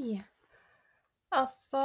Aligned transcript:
Hei! 0.00 0.14
Altså, 1.36 1.80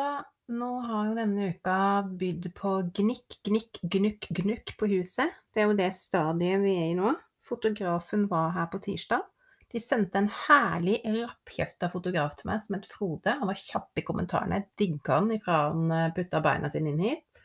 nå 0.55 0.67
har 0.87 1.07
jo 1.09 1.15
denne 1.17 1.49
uka 1.51 1.79
bydd 2.15 2.45
på 2.55 2.69
gnikk, 2.95 3.35
gnikk, 3.43 3.81
gnukk, 3.91 4.29
gnukk 4.37 4.71
på 4.79 4.87
huset. 4.93 5.33
Det 5.51 5.59
er 5.59 5.67
jo 5.67 5.75
det 5.75 5.89
stadiet 5.97 6.63
vi 6.63 6.77
er 6.79 6.93
i 6.93 6.95
nå. 6.95 7.11
Fotografen 7.43 8.23
var 8.31 8.53
her 8.55 8.69
på 8.71 8.79
tirsdag. 8.85 9.25
De 9.67 9.83
sendte 9.83 10.21
en 10.21 10.31
herlig 10.45 11.01
rappkjefta 11.03 11.91
fotograf 11.91 12.39
til 12.39 12.53
meg 12.53 12.63
som 12.63 12.79
het 12.79 12.87
Frode. 12.87 13.35
Han 13.41 13.51
var 13.51 13.59
kjapp 13.59 13.99
i 13.99 14.05
kommentarene. 14.07 14.61
Jeg 14.61 14.85
digga 14.85 15.19
han 15.19 15.35
ifra 15.35 15.59
han 15.65 15.91
eh, 15.91 16.07
putta 16.15 16.43
beina 16.47 16.71
sine 16.71 16.95
inn 16.95 17.05
hit. 17.09 17.43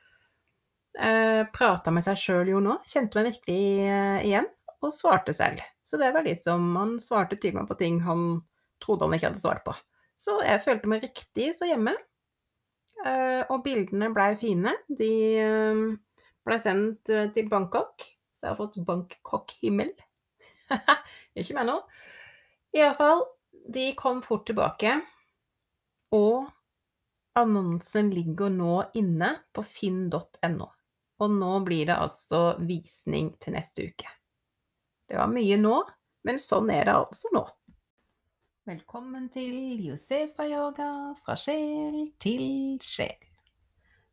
Eh, 0.94 1.42
Prata 1.50 1.90
med 1.90 2.06
seg 2.06 2.22
sjøl 2.28 2.54
jo 2.54 2.62
nå. 2.62 2.78
Kjente 2.86 3.18
meg 3.18 3.32
virkelig 3.32 3.90
eh, 3.90 4.22
igjen. 4.30 4.46
Og 4.86 4.94
svarte 4.94 5.34
selv. 5.34 5.66
Så 5.82 5.98
det 5.98 6.14
var 6.14 6.30
liksom 6.30 6.76
Han 6.78 6.98
svarte 7.02 7.42
til 7.42 7.58
meg 7.58 7.66
på 7.66 7.80
ting 7.82 8.04
han 8.06 8.44
trodde 8.80 9.08
han 9.08 9.18
ikke 9.18 9.32
hadde 9.32 9.48
svart 9.48 9.66
på. 9.66 9.74
Så 10.20 10.36
jeg 10.44 10.60
følte 10.64 10.90
meg 10.90 11.04
riktig 11.06 11.50
så 11.56 11.68
hjemme. 11.68 11.94
Eh, 13.06 13.42
og 13.48 13.62
bildene 13.64 14.10
blei 14.12 14.34
fine. 14.40 14.74
De 14.88 15.10
eh, 15.40 15.82
blei 16.44 16.58
sendt 16.60 17.12
eh, 17.12 17.30
til 17.34 17.48
Bangkok, 17.52 18.04
så 18.34 18.48
jeg 18.48 18.52
har 18.52 18.60
fått 18.60 18.80
Bangkok-himmel. 18.86 19.94
ikke 21.38 21.56
meg 21.56 21.70
nå. 21.70 21.78
Iallfall, 22.76 23.24
de 23.70 23.90
kom 23.98 24.20
fort 24.22 24.44
tilbake, 24.46 24.92
og 26.14 26.50
annonsen 27.38 28.10
ligger 28.14 28.52
nå 28.52 28.76
inne 28.98 29.32
på 29.54 29.64
finn.no. 29.66 30.68
Og 31.20 31.32
nå 31.34 31.52
blir 31.66 31.88
det 31.90 31.98
altså 32.00 32.54
visning 32.64 33.34
til 33.42 33.56
neste 33.56 33.88
uke. 33.90 34.12
Det 35.10 35.18
var 35.18 35.30
mye 35.32 35.58
nå, 35.60 35.80
men 36.28 36.38
sånn 36.40 36.70
er 36.72 36.86
det 36.86 36.94
altså 36.94 37.32
nå. 37.34 37.42
Velkommen 38.70 39.24
til 39.34 39.80
Josefa-yoga 39.82 41.16
fra 41.24 41.34
sjel 41.40 42.12
til 42.22 42.76
sjel. 42.84 43.16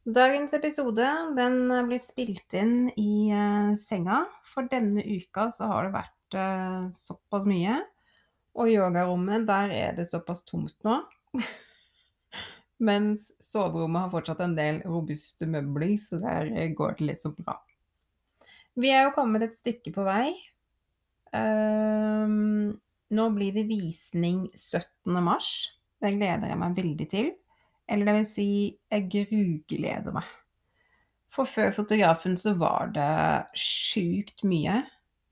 Dagens 0.01 0.55
episode 0.57 1.05
den 1.37 1.69
blir 1.85 2.01
spilt 2.01 2.55
inn 2.57 2.87
i 2.97 3.27
eh, 3.29 3.75
senga, 3.77 4.23
for 4.41 4.65
denne 4.71 5.03
uka 5.05 5.51
så 5.53 5.67
har 5.69 5.85
det 5.85 5.93
vært 5.93 6.37
eh, 6.41 6.87
såpass 6.89 7.45
mye. 7.45 7.75
Og 8.57 8.71
yogarommet, 8.71 9.45
der 9.45 9.75
er 9.75 9.93
det 9.99 10.07
såpass 10.09 10.41
tomt 10.47 10.73
nå. 10.87 10.97
Mens 12.89 13.27
soverommet 13.37 14.07
har 14.07 14.15
fortsatt 14.15 14.41
en 14.47 14.57
del 14.57 14.81
robuste 14.89 15.45
møbler, 15.45 15.93
så 16.01 16.17
der 16.23 16.49
går 16.73 16.97
det 16.97 17.11
litt 17.11 17.27
så 17.27 17.35
bra. 17.35 17.59
Vi 18.73 18.89
er 18.89 19.05
jo 19.05 19.13
kommet 19.19 19.45
et 19.45 19.59
stykke 19.59 19.93
på 19.93 20.09
vei. 20.09 20.31
Ehm, 21.37 22.73
nå 23.13 23.29
blir 23.35 23.55
det 23.55 23.67
visning 23.69 24.47
17. 24.53 25.17
mars. 25.23 25.51
Det 26.01 26.13
gleder 26.17 26.51
jeg 26.51 26.59
meg 26.61 26.77
veldig 26.77 27.07
til. 27.11 27.31
Eller 27.87 28.09
det 28.09 28.17
vil 28.17 28.27
si, 28.29 28.49
jeg 28.91 29.07
grugleder 29.13 30.15
meg. 30.15 30.27
For 31.31 31.47
før 31.47 31.73
fotografen 31.75 32.35
så 32.39 32.53
var 32.59 32.91
det 32.95 33.59
sjukt 33.59 34.43
mye. 34.47 34.81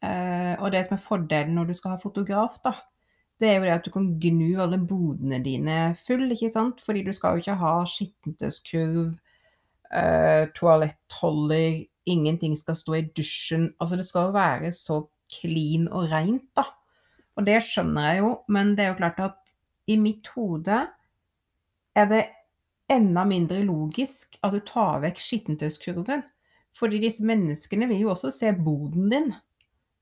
Eh, 0.06 0.54
og 0.60 0.72
det 0.74 0.86
som 0.86 0.98
er 0.98 1.04
fordelen 1.04 1.56
når 1.58 1.72
du 1.72 1.78
skal 1.78 1.96
ha 1.96 2.02
fotograf, 2.02 2.60
da, 2.64 2.76
det 3.42 3.50
er 3.50 3.58
jo 3.58 3.66
det 3.66 3.74
at 3.74 3.88
du 3.88 3.92
kan 3.92 4.08
gnu 4.22 4.62
alle 4.64 4.80
bodene 4.80 5.42
dine 5.44 5.80
full, 6.00 6.30
ikke 6.32 6.52
sant? 6.54 6.84
Fordi 6.84 7.04
du 7.04 7.12
skal 7.16 7.36
jo 7.36 7.44
ikke 7.44 7.58
ha 7.60 7.74
skittentøyskurv, 7.90 9.18
eh, 9.92 10.46
toalettholder, 10.56 11.84
ingenting 12.06 12.56
skal 12.58 12.78
stå 12.80 13.00
i 13.00 13.06
dusjen. 13.18 13.74
Altså 13.80 14.00
det 14.00 14.06
skal 14.08 14.30
jo 14.30 14.38
være 14.38 14.72
så 14.72 15.02
clean 15.32 15.90
og 15.90 16.12
reint, 16.12 16.48
da. 16.56 16.70
Og 17.36 17.48
det 17.48 17.60
skjønner 17.66 18.10
jeg 18.10 18.22
jo, 18.24 18.32
men 18.52 18.74
det 18.76 18.86
er 18.86 18.94
jo 18.94 19.00
klart 19.02 19.20
at 19.24 19.56
i 19.92 19.98
mitt 20.02 20.28
hode 20.36 20.78
er 21.96 22.08
det 22.10 22.24
enda 22.92 23.26
mindre 23.28 23.62
logisk 23.66 24.38
at 24.46 24.54
du 24.56 24.62
tar 24.66 25.02
vekk 25.04 25.20
skittentøyskurven. 25.22 26.24
Fordi 26.76 27.00
disse 27.00 27.24
menneskene 27.26 27.88
vil 27.90 28.06
jo 28.06 28.12
også 28.14 28.32
se 28.36 28.52
boden 28.56 29.10
din. 29.12 29.30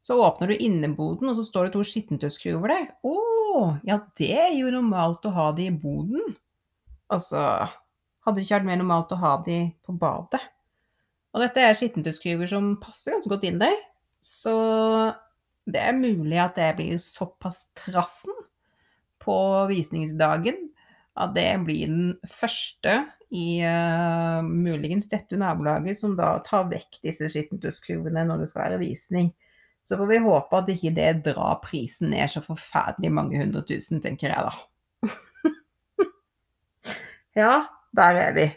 Så 0.04 0.18
åpner 0.20 0.52
du 0.52 0.58
inneboden, 0.58 1.30
og 1.30 1.38
så 1.38 1.46
står 1.46 1.68
det 1.68 1.76
to 1.76 1.84
skittentøyskurver 1.88 2.74
der. 2.74 2.88
Å, 3.08 3.14
ja, 3.88 4.02
det 4.20 4.32
er 4.36 4.56
jo 4.58 4.74
normalt 4.74 5.24
å 5.30 5.34
ha 5.36 5.52
de 5.56 5.70
i 5.70 5.76
boden. 5.76 6.34
Altså, 7.14 7.40
hadde 8.26 8.40
det 8.40 8.48
ikke 8.48 8.58
vært 8.58 8.68
mer 8.72 8.82
normalt 8.82 9.14
å 9.16 9.22
ha 9.22 9.38
de 9.46 9.60
på 9.86 9.96
badet? 10.02 10.42
Og 11.34 11.42
dette 11.46 11.62
er 11.64 11.78
skittentøyskurver 11.78 12.50
som 12.50 12.74
passer 12.82 13.16
ganske 13.16 13.32
godt 13.32 13.48
inn 13.48 13.62
der. 13.62 13.78
Så 14.24 14.54
det 15.69 15.79
er 15.79 15.96
mulig 15.96 16.40
at 16.44 16.57
det 16.59 16.74
blir 16.79 17.00
såpass 17.01 17.68
trassen 17.78 18.35
på 19.24 19.35
visningsdagen 19.69 20.57
at 21.13 21.35
det 21.35 21.50
blir 21.66 21.90
den 21.91 22.13
første 22.29 23.03
i 23.34 23.62
uh, 23.66 24.41
muligens 24.46 25.07
dette 25.09 25.38
nabolaget 25.38 26.00
som 26.00 26.16
da 26.18 26.35
tar 26.46 26.68
vekk 26.72 27.00
disse 27.06 27.29
skittentøyskurvene 27.34 28.25
når 28.29 28.44
det 28.44 28.50
skal 28.52 28.68
være 28.68 28.81
visning. 28.81 29.31
Så 29.84 29.97
får 30.00 30.09
vi 30.09 30.19
håpe 30.23 30.59
at 30.59 30.69
ikke 30.73 30.94
det 30.96 31.09
drar 31.25 31.59
prisen 31.63 32.13
ned 32.13 32.31
så 32.31 32.44
forferdelig 32.46 33.12
mange 33.13 33.40
hundre 33.41 33.63
tusen, 33.68 34.02
tenker 34.02 34.31
jeg 34.31 34.47
da. 34.47 35.16
ja, 37.41 37.56
der 37.94 38.22
er 38.28 38.38
vi. 38.38 38.47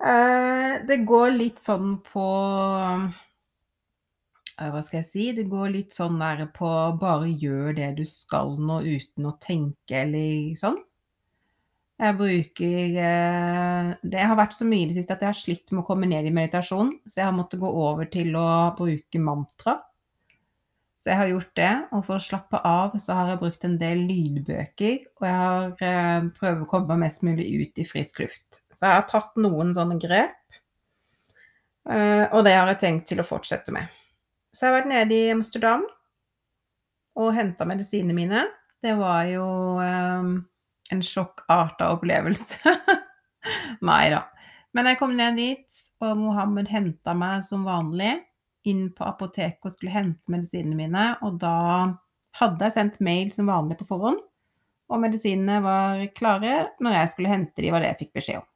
Uh, 0.00 0.80
det 0.88 1.02
går 1.08 1.34
litt 1.36 1.60
sånn 1.60 1.98
på 2.04 2.28
hva 4.68 4.82
skal 4.84 5.00
jeg 5.00 5.08
si, 5.08 5.26
det 5.32 5.48
går 5.48 5.72
litt 5.72 5.96
sånn 5.96 6.18
nære 6.20 6.50
på 6.52 6.68
bare 7.00 7.30
gjør 7.32 7.72
det 7.78 7.90
du 7.96 8.04
skal 8.08 8.58
nå 8.60 8.82
uten 8.84 9.28
å 9.30 9.36
tenke 9.40 10.02
eller 10.04 10.56
sånn. 10.60 10.76
Jeg 12.00 12.16
bruker 12.16 12.94
eh, 12.96 13.88
Det 14.00 14.24
har 14.24 14.38
vært 14.38 14.56
så 14.56 14.64
mye 14.64 14.86
i 14.86 14.88
det 14.88 14.96
siste 14.96 15.12
at 15.16 15.24
jeg 15.24 15.32
har 15.34 15.36
slitt 15.36 15.72
med 15.72 15.82
å 15.82 15.88
komme 15.88 16.08
ned 16.08 16.28
i 16.28 16.32
meditasjon, 16.32 16.94
så 17.04 17.20
jeg 17.20 17.28
har 17.28 17.36
måttet 17.36 17.60
gå 17.60 17.68
over 17.68 18.08
til 18.12 18.32
å 18.40 18.48
bruke 18.78 19.20
mantra. 19.20 19.76
Så 21.00 21.12
jeg 21.12 21.16
har 21.16 21.30
gjort 21.30 21.52
det, 21.56 21.72
og 21.96 22.02
for 22.04 22.20
å 22.20 22.24
slappe 22.24 22.60
av 22.68 22.96
så 23.00 23.16
har 23.16 23.32
jeg 23.32 23.40
brukt 23.40 23.62
en 23.64 23.78
del 23.80 24.02
lydbøker, 24.08 24.96
og 25.20 25.28
jeg 25.28 25.36
har 25.42 25.86
eh, 25.88 26.26
prøvd 26.36 26.64
å 26.64 26.70
komme 26.72 26.98
mest 27.00 27.24
mulig 27.24 27.48
ut 27.56 27.80
i 27.80 27.88
frisk 27.88 28.20
luft. 28.24 28.60
Så 28.68 28.84
jeg 28.84 28.98
har 28.98 29.08
tatt 29.08 29.40
noen 29.40 29.72
sånne 29.76 29.96
grep, 30.00 30.60
eh, 31.88 32.26
og 32.28 32.44
det 32.48 32.56
har 32.56 32.68
jeg 32.72 32.82
tenkt 32.84 33.08
til 33.12 33.20
å 33.20 33.28
fortsette 33.28 33.76
med. 33.76 33.99
Så 34.54 34.66
jeg 34.66 34.72
har 34.72 34.80
vært 34.80 34.90
nede 34.90 35.16
i 35.16 35.32
Amsterdam 35.32 35.84
og 37.20 37.34
henta 37.36 37.66
medisinene 37.68 38.16
mine. 38.16 38.44
Det 38.82 38.94
var 38.98 39.28
jo 39.28 39.46
um, 39.78 40.32
en 40.90 41.02
sjokkarta 41.04 41.90
opplevelse. 41.94 42.74
Nei 43.88 44.04
da. 44.12 44.24
Men 44.76 44.86
jeg 44.86 45.00
kom 45.00 45.16
ned 45.18 45.38
dit, 45.40 45.78
og 46.02 46.18
Mohammed 46.20 46.70
henta 46.70 47.14
meg 47.18 47.44
som 47.46 47.66
vanlig 47.66 48.12
inn 48.68 48.90
på 48.94 49.06
apoteket 49.06 49.66
og 49.66 49.74
skulle 49.74 49.94
hente 49.94 50.30
medisinene 50.30 50.78
mine. 50.78 51.06
Og 51.26 51.40
da 51.42 51.54
hadde 52.38 52.66
jeg 52.66 52.76
sendt 52.76 53.00
mail 53.02 53.32
som 53.34 53.50
vanlig 53.50 53.80
på 53.80 53.88
forhånd, 53.88 54.20
og 54.90 55.02
medisinene 55.02 55.60
var 55.62 56.02
klare 56.16 56.70
når 56.82 56.96
jeg 56.96 57.12
skulle 57.12 57.30
hente 57.30 57.62
de, 57.62 57.70
var 57.70 57.82
det 57.82 57.92
jeg 57.92 58.00
fikk 58.04 58.16
beskjed 58.18 58.40
om. 58.42 58.46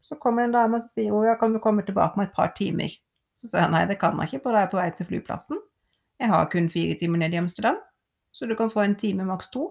Så 0.00 0.16
kommer 0.20 0.46
en 0.46 0.54
dame 0.54 0.78
og 0.78 0.86
sier 0.86 1.12
hun 1.12 1.26
ja, 1.26 1.34
kan 1.40 1.52
du 1.52 1.60
komme 1.60 1.84
tilbake 1.84 2.16
om 2.16 2.24
et 2.24 2.34
par 2.36 2.54
timer. 2.56 2.92
Så 3.38 3.50
sa 3.50 3.62
jeg 3.62 3.72
nei, 3.74 3.84
det 3.86 3.98
kan 4.00 4.18
jeg 4.18 4.32
ikke, 4.32 4.42
for 4.44 4.54
da 4.54 4.60
er 4.60 4.66
jeg 4.66 4.72
på 4.72 4.80
vei 4.80 4.88
til 4.98 5.08
flyplassen. 5.08 5.60
Jeg 6.18 6.32
har 6.32 6.48
kun 6.50 6.66
fire 6.72 6.96
timer 6.98 7.22
ned 7.22 7.36
i 7.36 7.38
Amsterdam, 7.38 7.78
så 8.34 8.48
du 8.50 8.56
kan 8.58 8.70
få 8.72 8.82
en 8.82 8.96
time, 8.98 9.26
maks 9.28 9.52
to. 9.54 9.70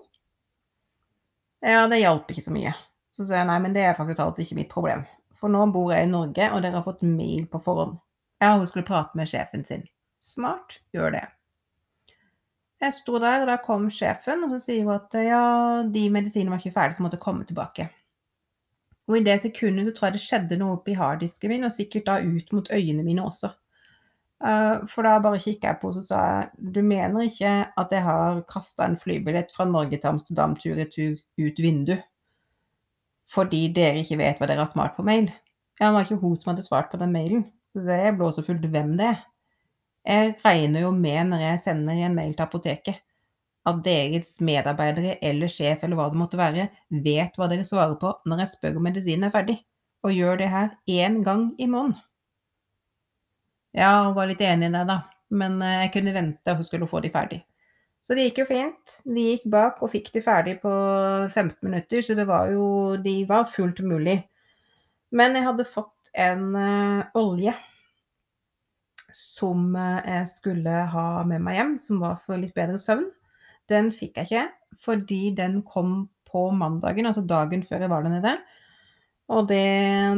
Ja, 1.65 1.87
det 1.91 1.99
hjalp 1.99 2.29
ikke 2.31 2.45
så 2.45 2.53
mye. 2.55 2.71
Så 3.11 3.25
sa 3.27 3.41
jeg 3.41 3.49
nei, 3.49 3.57
men 3.63 3.75
det 3.75 3.83
er 3.83 3.97
faktisk 3.97 4.21
alt 4.23 4.39
ikke 4.39 4.59
mitt 4.59 4.71
problem. 4.71 5.03
For 5.37 5.51
nå 5.51 5.65
bor 5.73 5.91
jeg 5.93 6.07
i 6.07 6.11
Norge, 6.11 6.51
og 6.53 6.63
dere 6.63 6.79
har 6.79 6.85
fått 6.85 7.03
mail 7.05 7.47
på 7.51 7.61
forhånd. 7.65 7.97
Ja, 8.41 8.53
hun 8.55 8.67
skulle 8.69 8.87
prate 8.87 9.17
med 9.17 9.29
sjefen 9.29 9.65
sin. 9.67 9.83
Smart, 10.23 10.79
gjør 10.95 11.17
det. 11.17 11.25
Jeg 12.81 12.93
sto 12.93 13.17
der, 13.17 13.41
og 13.41 13.49
da 13.49 13.57
kom 13.61 13.87
sjefen, 13.93 14.43
og 14.45 14.53
så 14.53 14.59
sier 14.61 14.85
hun 14.85 14.95
at 14.95 15.15
ja, 15.25 15.43
de 15.89 16.03
medisinene 16.13 16.53
var 16.53 16.61
ikke 16.61 16.75
ferdige, 16.75 16.99
så 16.99 17.05
måtte 17.05 17.17
jeg 17.17 17.25
komme 17.25 17.47
tilbake. 17.49 17.89
Og 19.07 19.17
i 19.17 19.23
det 19.23 19.37
sekundet 19.41 19.87
så 19.87 19.93
tror 19.95 20.09
jeg 20.09 20.17
det 20.17 20.23
skjedde 20.25 20.59
noe 20.59 20.75
oppi 20.77 20.97
harddisken 20.97 21.53
min, 21.53 21.63
og 21.63 21.71
sikkert 21.71 22.09
da 22.09 22.17
ut 22.19 22.51
mot 22.55 22.67
øynene 22.73 23.05
mine 23.07 23.23
også. 23.23 23.53
Uh, 24.37 24.83
for 24.85 25.07
da 25.07 25.15
bare 25.23 25.39
kikka 25.41 25.71
jeg 25.71 25.79
på 25.81 25.89
og 25.89 25.95
så 25.95 26.03
sa 26.05 26.19
du 26.53 26.83
mener 26.85 27.23
ikke 27.25 27.53
at 27.73 27.93
jeg 27.95 28.03
har 28.05 28.43
kasta 28.45 28.85
en 28.85 28.99
flybillett 29.01 29.49
fra 29.49 29.65
Norge 29.65 29.97
til 29.97 30.11
Amsterdam 30.11 30.53
tur-retur 30.61 31.15
ut 31.41 31.61
vindu 31.63 31.95
fordi 33.33 33.63
dere 33.73 34.03
ikke 34.03 34.19
vet 34.21 34.37
hva 34.37 34.47
dere 34.47 34.61
har 34.61 34.69
smart 34.69 34.93
på 34.93 35.05
mail? 35.07 35.31
Ja, 35.79 35.87
det 35.87 35.95
var 35.95 36.05
ikke 36.05 36.21
hun 36.21 36.35
som 36.37 36.51
hadde 36.51 36.65
svart 36.65 36.91
på 36.91 36.99
den 37.01 37.11
mailen. 37.11 37.47
Så 37.73 37.83
jeg 37.83 38.15
blåsefullt 38.17 38.69
hvem 38.71 38.93
det 38.99 39.09
er. 39.11 39.17
Jeg 40.07 40.37
regner 40.45 40.85
jo 40.85 40.93
med 40.95 41.33
når 41.33 41.43
jeg 41.43 41.63
sender 41.65 42.05
en 42.05 42.15
mail 42.15 42.31
til 42.37 42.45
apoteket, 42.45 43.01
at 43.67 43.81
deres 43.83 44.37
medarbeidere 44.45 45.17
eller 45.25 45.51
sjef 45.51 45.83
eller 45.83 45.99
hva 45.99 46.07
det 46.11 46.19
måtte 46.19 46.39
være, 46.39 46.69
vet 47.03 47.35
hva 47.35 47.49
dere 47.51 47.67
svarer 47.67 47.97
på 47.99 48.13
når 48.27 48.43
jeg 48.43 48.53
spør 48.53 48.79
om 48.79 48.87
medisinen 48.87 49.27
er 49.27 49.33
ferdig, 49.33 49.57
og 50.05 50.15
gjør 50.15 50.39
det 50.39 50.49
her 50.53 50.71
én 50.87 51.19
gang 51.25 51.49
i 51.59 51.67
måneden. 51.67 51.99
Ja, 53.77 54.07
hun 54.07 54.15
var 54.15 54.29
litt 54.29 54.41
enig 54.41 54.71
i 54.71 54.73
det, 54.73 54.85
da, 54.89 55.01
men 55.37 55.59
eh, 55.61 55.83
jeg 55.83 55.93
kunne 55.97 56.15
vente, 56.15 56.53
og 56.53 56.61
hun 56.61 56.67
skulle 56.69 56.89
få 56.89 57.03
de 57.03 57.11
ferdig. 57.13 57.41
Så 58.01 58.15
det 58.15 58.29
gikk 58.29 58.43
jo 58.43 58.47
fint. 58.47 58.93
De 59.03 59.23
gikk 59.33 59.47
bak 59.51 59.81
og 59.83 59.91
fikk 59.91 60.09
de 60.13 60.23
ferdig 60.23 60.55
på 60.61 60.71
15 60.71 61.57
minutter, 61.67 62.01
så 62.05 62.15
det 62.15 62.23
var 62.29 62.47
jo 62.53 62.95
De 63.03 63.19
var 63.27 63.49
fullt 63.51 63.81
mulig. 63.83 64.21
Men 65.11 65.35
jeg 65.35 65.43
hadde 65.43 65.67
fått 65.67 66.11
en 66.15 66.53
uh, 66.55 67.03
olje 67.19 67.51
som 69.17 69.75
uh, 69.75 69.99
jeg 70.05 70.29
skulle 70.31 70.81
ha 70.93 71.07
med 71.27 71.43
meg 71.43 71.59
hjem, 71.59 71.75
som 71.83 71.99
var 71.99 72.15
for 72.21 72.39
litt 72.39 72.55
bedre 72.55 72.79
søvn. 72.79 73.09
Den 73.69 73.91
fikk 73.95 74.17
jeg 74.19 74.29
ikke, 74.29 74.45
fordi 74.83 75.21
den 75.37 75.61
kom 75.67 76.07
på 76.27 76.49
mandagen, 76.55 77.07
altså 77.07 77.23
dagen 77.27 77.63
før 77.65 77.85
jeg 77.85 77.91
var 77.91 78.05
der 78.05 78.15
nede. 78.17 78.33
Og 79.33 79.47
det, 79.49 79.63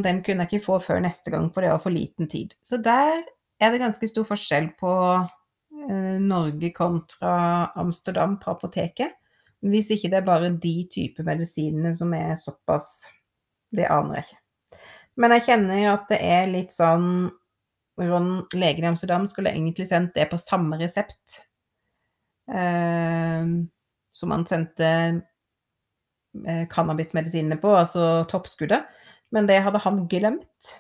den 0.06 0.22
kunne 0.25 0.46
jeg 0.46 0.54
ikke 0.54 0.66
få 0.66 0.78
før 0.84 1.01
neste 1.01 1.34
gang, 1.34 1.50
for 1.54 1.66
det 1.66 1.72
var 1.74 1.81
for 1.81 1.94
liten 1.94 2.30
tid. 2.30 2.54
Så 2.66 2.78
der 2.78 3.24
er 3.60 3.72
det 3.72 3.81
ganske 3.81 4.10
stor 4.10 4.28
forskjell 4.28 4.69
på 4.80 4.92
eh, 5.18 6.18
Norge 6.22 6.72
kontra 6.75 7.72
Amsterdam 7.80 8.38
på 8.42 8.54
apoteket. 8.54 9.18
Hvis 9.66 9.90
ikke 9.92 10.12
det 10.12 10.22
er 10.22 10.28
bare 10.28 10.54
de 10.54 10.75
type 10.92 11.25
medisinene 11.25 11.92
som 11.96 12.13
er 12.16 12.38
såpass 12.40 13.10
Det 13.75 13.86
aner 13.92 14.16
jeg 14.16 14.25
ikke. 14.25 14.80
Men 15.19 15.34
jeg 15.36 15.44
kjenner 15.46 15.84
at 15.92 16.06
det 16.10 16.18
er 16.25 16.48
litt 16.50 16.72
sånn 16.74 17.10
Ron, 18.00 18.30
legen 18.56 18.86
i 18.86 18.88
Amsterdam, 18.88 19.28
skulle 19.28 19.51
egentlig 19.51 19.90
sendt 19.90 20.16
det 20.16 20.30
på 20.31 20.40
samme 20.40 20.80
resept 20.80 21.42
som 22.50 24.34
han 24.34 24.46
sendte 24.50 24.90
eh, 26.48 26.66
cannabismedisinene 26.69 27.60
på, 27.62 27.74
altså 27.78 28.25
toppskuddet. 28.30 28.88
Men 29.31 29.50
det 29.50 29.62
hadde 29.66 29.81
han 29.84 30.06
glemt. 30.10 30.75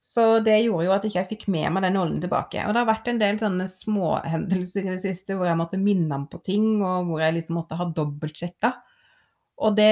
Så 0.00 0.40
det 0.40 0.56
gjorde 0.62 0.86
jo 0.86 0.92
at 0.94 1.04
ikke 1.04 1.18
jeg 1.18 1.28
fikk 1.34 1.42
med 1.52 1.68
meg 1.74 1.84
den 1.84 1.98
oljen 2.00 2.22
tilbake. 2.22 2.62
Og 2.64 2.72
det 2.72 2.80
har 2.80 2.88
vært 2.88 3.10
en 3.12 3.20
del 3.20 3.36
sånne 3.40 3.66
småhendelser 3.68 4.86
i 4.86 4.94
det 4.94 5.02
siste 5.02 5.36
hvor 5.36 5.50
jeg 5.50 5.60
måtte 5.60 5.80
minne 5.80 6.14
ham 6.14 6.24
på 6.32 6.40
ting, 6.46 6.80
og 6.80 7.10
hvor 7.10 7.20
jeg 7.20 7.36
liksom 7.36 7.60
måtte 7.60 7.76
ha 7.76 7.86
dobbeltsjekka. 7.94 8.72
Og 9.60 9.76
det 9.76 9.90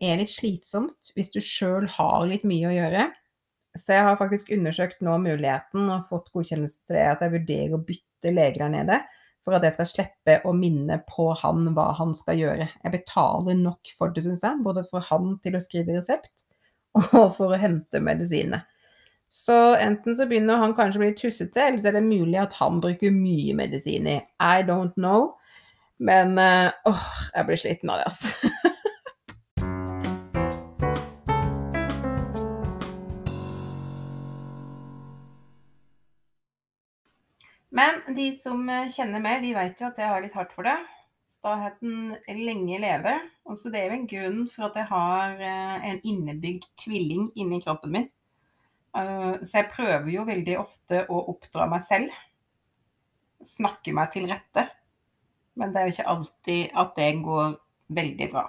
er 0.00 0.20
litt 0.22 0.32
slitsomt 0.32 1.12
hvis 1.12 1.28
du 1.34 1.42
sjøl 1.44 1.84
har 1.98 2.24
litt 2.30 2.46
mye 2.48 2.70
å 2.70 2.76
gjøre. 2.78 3.10
Så 3.76 3.92
jeg 3.96 4.06
har 4.08 4.16
faktisk 4.20 4.50
undersøkt 4.56 5.04
nå 5.04 5.18
muligheten 5.20 5.84
og 5.92 6.08
fått 6.08 6.32
godkjennelse 6.32 6.86
til 6.86 6.96
det 6.96 7.04
at 7.10 7.24
jeg 7.24 7.34
vurderer 7.36 7.76
å 7.76 7.84
bytte 7.84 8.32
leger 8.32 8.64
der 8.64 8.72
nede 8.72 8.98
for 9.42 9.56
at 9.56 9.66
jeg 9.66 9.74
skal 9.76 9.88
slippe 9.90 10.38
å 10.46 10.54
minne 10.54 11.00
på 11.08 11.30
han 11.42 11.72
hva 11.76 11.90
han 11.98 12.14
skal 12.14 12.38
gjøre. 12.38 12.68
Jeg 12.84 12.94
betaler 12.94 13.58
nok 13.58 13.90
for 13.98 14.14
det, 14.14 14.24
syns 14.26 14.44
jeg, 14.46 14.62
både 14.62 14.84
for 14.88 15.04
han 15.08 15.36
til 15.42 15.58
å 15.58 15.62
skrive 15.62 15.96
resept 15.98 16.46
og 17.18 17.32
for 17.36 17.52
å 17.52 17.60
hente 17.60 18.02
medisiner. 18.04 18.66
Så 19.32 19.56
enten 19.80 20.16
så 20.16 20.26
begynner 20.28 20.60
han 20.60 20.74
kanskje 20.76 21.00
å 21.00 21.02
bli 21.06 21.14
tussete, 21.16 21.62
eller 21.64 21.80
så 21.80 21.88
er 21.88 21.96
det 21.96 22.04
mulig 22.04 22.36
at 22.36 22.52
han 22.58 22.82
bruker 22.84 23.14
mye 23.14 23.54
medisiner. 23.56 24.26
I 24.36 24.60
don't 24.68 24.92
know. 25.00 25.32
Men 26.02 26.36
eh, 26.38 26.68
åh, 26.90 27.08
jeg 27.32 27.48
blir 27.48 27.60
sliten 27.62 27.92
av 27.94 28.02
det, 28.02 28.10
altså. 28.10 28.52
Men 37.72 38.02
de 38.16 38.26
som 38.40 38.66
kjenner 38.92 39.22
meg, 39.24 39.40
de 39.44 39.54
vet 39.56 39.80
jo 39.80 39.88
at 39.88 40.00
jeg 40.00 40.10
har 40.12 40.20
litt 40.24 40.36
hardt 40.36 40.52
for 40.52 40.68
det. 40.68 40.76
Staheten 41.32 42.12
lenge 42.28 42.80
leve. 42.82 43.14
Altså 43.48 43.72
det 43.72 43.80
er 43.80 43.88
jo 43.88 43.96
en 43.96 44.10
grunn 44.10 44.42
for 44.52 44.68
at 44.68 44.76
jeg 44.76 44.90
har 44.90 45.40
eh, 45.40 45.86
en 45.88 46.02
innebygd 46.04 46.68
tvilling 46.82 47.30
inni 47.40 47.62
kroppen 47.64 47.94
min. 47.94 48.10
Eh, 48.92 49.40
så 49.40 49.62
jeg 49.62 49.70
prøver 49.72 50.10
jo 50.12 50.26
veldig 50.28 50.58
ofte 50.60 51.06
å 51.08 51.22
oppdra 51.32 51.66
meg 51.72 51.84
selv. 51.86 52.12
Snakke 53.42 53.96
meg 53.96 54.12
til 54.12 54.28
rette. 54.28 54.68
Men 55.56 55.72
det 55.72 55.80
er 55.80 55.88
jo 55.88 55.96
ikke 55.96 56.12
alltid 56.12 56.76
at 56.84 56.94
det 57.00 57.10
går 57.24 57.56
veldig 57.96 58.28
bra. 58.32 58.46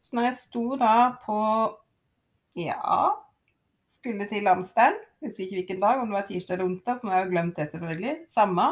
Så 0.00 0.16
når 0.16 0.30
jeg 0.30 0.40
sto 0.40 0.64
da 0.80 0.94
på 1.24 1.40
ja, 2.60 3.10
skulle 3.88 4.28
til 4.28 4.48
Amsterdam. 4.48 5.00
Jeg 5.20 5.28
husker 5.28 5.44
ikke 5.44 5.58
hvilken 5.58 5.82
dag, 5.82 6.00
om 6.00 6.08
det 6.08 6.16
var 6.16 6.26
tirsdag 6.28 6.54
eller 6.54 6.70
onsdag, 6.70 6.98
for 6.98 7.06
nå 7.06 7.12
har 7.12 7.24
jeg 7.24 7.32
glemt 7.34 7.56
det 7.56 7.66
selvfølgelig. 7.70 8.14
Samme. 8.32 8.68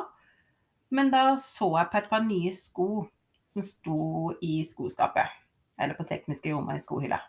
Men 0.90 1.10
da 1.12 1.24
så 1.36 1.68
jeg 1.76 1.90
på 1.92 2.00
et 2.00 2.08
par 2.10 2.24
nye 2.24 2.52
sko 2.56 2.88
som 3.48 3.64
sto 3.64 4.32
i 4.42 4.62
skoskapet. 4.64 5.34
Eller 5.78 5.96
på 5.98 6.06
tekniske 6.08 6.54
rommet 6.54 6.80
i 6.80 6.84
skohylla. 6.84 7.20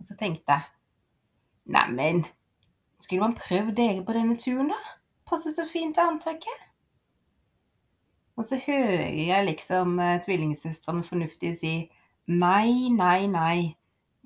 Og 0.00 0.08
så 0.08 0.16
tenkte 0.16 0.56
jeg 0.56 0.72
Neimen, 1.66 2.24
skulle 3.00 3.26
man 3.26 3.34
prøvd 3.34 3.74
dere 3.76 4.04
på 4.06 4.14
denne 4.14 4.36
turen, 4.38 4.70
da? 4.70 4.78
Passer 5.26 5.50
så 5.52 5.66
fint 5.66 5.96
til 5.96 6.06
antrekket. 6.06 6.62
Og 8.36 8.44
så 8.44 8.60
hører 8.66 9.08
jeg 9.08 9.46
liksom 9.46 9.98
eh, 9.98 10.20
tvillingsøstrene 10.24 11.04
fornuftige 11.04 11.56
si 11.56 11.72
nei, 12.28 12.88
nei, 12.92 13.26
nei. 13.32 13.58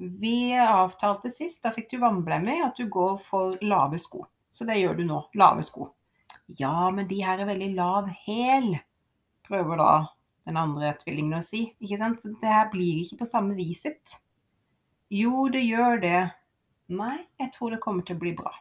Vi 0.00 0.56
avtalte 0.56 1.28
sist, 1.28 1.60
da 1.60 1.74
fikk 1.74 1.90
du 1.92 1.98
vannblemmer, 2.00 2.62
at 2.64 2.78
du 2.80 2.86
går 2.88 3.18
for 3.20 3.58
lave 3.60 3.98
sko. 4.00 4.24
Så 4.48 4.64
det 4.64 4.78
gjør 4.80 4.96
du 4.96 5.04
nå. 5.04 5.18
Lave 5.36 5.64
sko. 5.66 5.90
Ja, 6.56 6.88
men 6.94 7.08
de 7.10 7.18
her 7.20 7.42
er 7.42 7.50
veldig 7.50 7.74
lav 7.76 8.08
hæl, 8.24 8.72
prøver 9.46 9.78
da 9.82 9.92
den 10.48 10.56
andre 10.56 10.94
tvillingen 11.02 11.36
å 11.38 11.44
si. 11.44 11.66
Ikke 11.84 12.00
sant? 12.00 12.24
Så 12.24 12.32
det 12.40 12.48
her 12.48 12.72
blir 12.72 13.02
ikke 13.02 13.20
på 13.20 13.28
samme 13.28 13.54
viset. 13.58 14.16
Jo, 15.12 15.50
det 15.52 15.66
gjør 15.66 16.00
det. 16.00 16.24
Nei, 16.96 17.18
jeg 17.38 17.52
tror 17.54 17.76
det 17.76 17.82
kommer 17.84 18.06
til 18.06 18.16
å 18.16 18.24
bli 18.24 18.32
bra. 18.40 18.56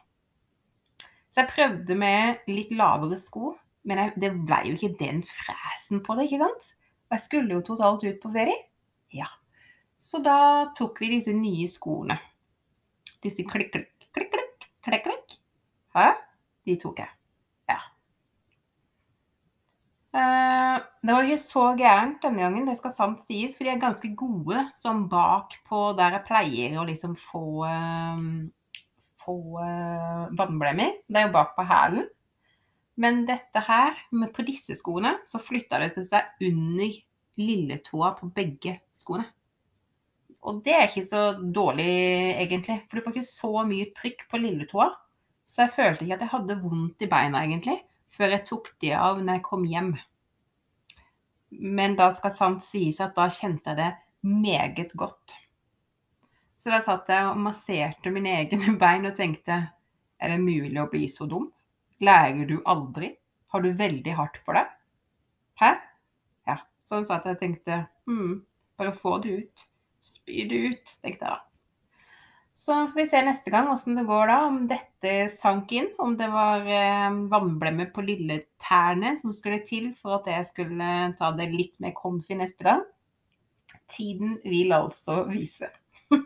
Så 1.30 1.40
jeg 1.40 1.52
prøvde 1.54 1.96
med 1.98 2.46
litt 2.50 2.74
lavere 2.76 3.16
sko, 3.18 3.54
men 3.88 4.04
jeg, 4.04 4.16
det 4.20 4.34
ble 4.44 4.60
jo 4.68 4.76
ikke 4.76 4.96
den 5.00 5.24
fresen 5.24 6.04
på 6.04 6.18
det, 6.18 6.28
ikke 6.28 6.44
sant? 6.44 6.72
Og 7.08 7.16
jeg 7.16 7.24
skulle 7.24 7.56
jo 7.56 7.64
tross 7.64 7.82
alt 7.86 8.04
ut 8.04 8.20
på 8.20 8.32
ferie. 8.34 8.66
Ja, 9.14 9.30
så 10.00 10.20
da 10.24 10.40
tok 10.76 11.00
vi 11.02 11.12
disse 11.12 11.32
nye 11.36 11.68
skoene. 11.68 12.16
Disse 13.20 13.44
klikk, 13.44 13.74
klikk, 13.74 14.06
klikk, 14.16 14.30
klikk, 14.32 14.68
klikk, 14.86 15.02
klikk. 15.04 15.34
Hæ? 15.92 16.06
De 16.64 16.76
tok 16.80 17.02
jeg. 17.02 17.12
Ja. 17.68 17.80
Eh, 20.16 20.76
det 21.04 21.16
var 21.16 21.26
ikke 21.26 21.42
så 21.42 21.64
gærent 21.76 22.24
denne 22.24 22.46
gangen, 22.46 22.68
det 22.68 22.78
skal 22.78 22.94
sant 22.94 23.20
sies, 23.26 23.52
for 23.56 23.68
de 23.68 23.74
er 23.74 23.82
ganske 23.82 24.08
gode 24.16 24.62
sånn 24.80 25.04
bak 25.12 25.58
på 25.68 25.82
der 25.98 26.16
jeg 26.16 26.26
pleier 26.30 26.78
å 26.80 26.86
liksom 26.88 27.18
få, 27.20 27.44
uh, 27.68 28.24
få 29.20 29.36
uh, 29.60 30.30
vannblemmer. 30.38 30.96
Det 31.04 31.20
er 31.20 31.28
jo 31.28 31.34
bak 31.36 31.52
på 31.58 31.66
hælen. 31.68 32.08
Men 33.00 33.22
dette 33.28 33.60
her, 33.68 34.00
på 34.32 34.44
disse 34.48 34.74
skoene, 34.80 35.18
så 35.28 35.40
flytta 35.40 35.78
det 35.84 35.92
til 35.98 36.08
seg 36.08 36.48
under 36.48 36.96
lilletåa 37.40 38.14
på 38.16 38.32
begge 38.32 38.78
skoene. 38.96 39.28
Og 40.48 40.62
det 40.64 40.72
er 40.72 40.86
ikke 40.88 41.04
så 41.04 41.22
dårlig, 41.36 41.90
egentlig. 42.40 42.80
For 42.88 42.96
du 42.96 43.04
får 43.04 43.16
ikke 43.16 43.28
så 43.28 43.64
mye 43.68 43.90
trykk 43.96 44.24
på 44.30 44.40
lilletåa. 44.40 44.88
Så 45.44 45.66
jeg 45.66 45.74
følte 45.74 46.06
ikke 46.06 46.16
at 46.16 46.24
jeg 46.24 46.32
hadde 46.32 46.60
vondt 46.62 47.04
i 47.04 47.10
beina, 47.10 47.42
egentlig, 47.44 47.76
før 48.14 48.36
jeg 48.36 48.46
tok 48.48 48.70
de 48.80 48.94
av 48.96 49.20
når 49.20 49.36
jeg 49.36 49.44
kom 49.48 49.66
hjem. 49.68 49.92
Men 51.50 51.96
da 51.98 52.08
skal 52.14 52.34
sant 52.36 52.64
sies 52.64 53.00
at 53.02 53.16
da 53.16 53.26
kjente 53.32 53.72
jeg 53.72 53.80
det 53.80 53.90
meget 54.30 54.94
godt. 54.98 55.34
Så 56.54 56.72
da 56.72 56.80
satt 56.84 57.08
jeg 57.10 57.28
og 57.30 57.40
masserte 57.40 58.12
mine 58.12 58.32
egne 58.42 58.76
bein 58.82 59.08
og 59.08 59.16
tenkte 59.16 59.62
Er 60.20 60.34
det 60.34 60.42
mulig 60.42 60.76
å 60.80 60.90
bli 60.92 61.06
så 61.08 61.24
dum? 61.28 61.48
Lærer 62.04 62.44
du 62.48 62.58
aldri? 62.68 63.14
Har 63.50 63.64
du 63.64 63.72
veldig 63.76 64.14
hardt 64.16 64.36
for 64.44 64.56
det? 64.56 64.66
Hæ? 65.60 65.72
Ja. 66.48 66.60
Sånn 66.86 67.06
satt 67.08 67.26
jeg 67.26 67.38
og 67.38 67.42
tenkte 67.42 67.80
Hm, 68.08 68.42
bare 68.78 68.92
få 68.96 69.18
det 69.24 69.34
ut. 69.40 69.64
Spy 70.00 70.48
det 70.48 70.66
ut, 70.70 70.98
tenkte 71.02 71.24
jeg 71.24 71.28
da. 71.28 71.38
Så 72.60 72.74
får 72.90 72.96
vi 72.96 73.06
se 73.08 73.20
neste 73.24 73.50
gang 73.52 73.70
åssen 73.72 73.96
det 73.96 74.04
går 74.08 74.26
da, 74.28 74.38
om 74.48 74.64
dette 74.68 75.12
sank 75.32 75.70
inn. 75.72 75.86
Om 76.02 76.16
det 76.20 76.26
var 76.32 76.66
eh, 76.68 77.18
vannblemme 77.32 77.86
på 77.94 78.04
lilletærne 78.04 79.14
som 79.20 79.32
skulle 79.36 79.62
til 79.64 79.92
for 79.96 80.18
at 80.18 80.28
jeg 80.28 80.48
skulle 80.50 80.90
ta 81.16 81.30
det 81.38 81.48
litt 81.54 81.78
mer 81.80 81.94
comfy 81.96 82.36
neste 82.36 82.66
gang. 82.66 82.84
Tiden 83.90 84.36
vil 84.44 84.74
altså 84.76 85.22
vise. 85.30 85.70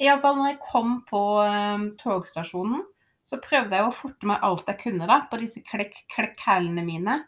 Iallfall 0.00 0.38
når 0.38 0.52
jeg 0.52 0.62
kom 0.68 1.00
på 1.08 1.24
eh, 1.42 1.88
togstasjonen, 2.04 2.86
så 3.26 3.42
prøvde 3.42 3.78
jeg 3.78 3.86
å 3.90 3.94
forte 3.94 4.30
meg 4.30 4.46
alt 4.46 4.70
jeg 4.70 4.82
kunne 4.84 5.10
da, 5.10 5.24
på 5.30 5.42
disse 5.42 5.62
klekk-klekk-hælene 5.66 6.86
mine. 6.86 7.20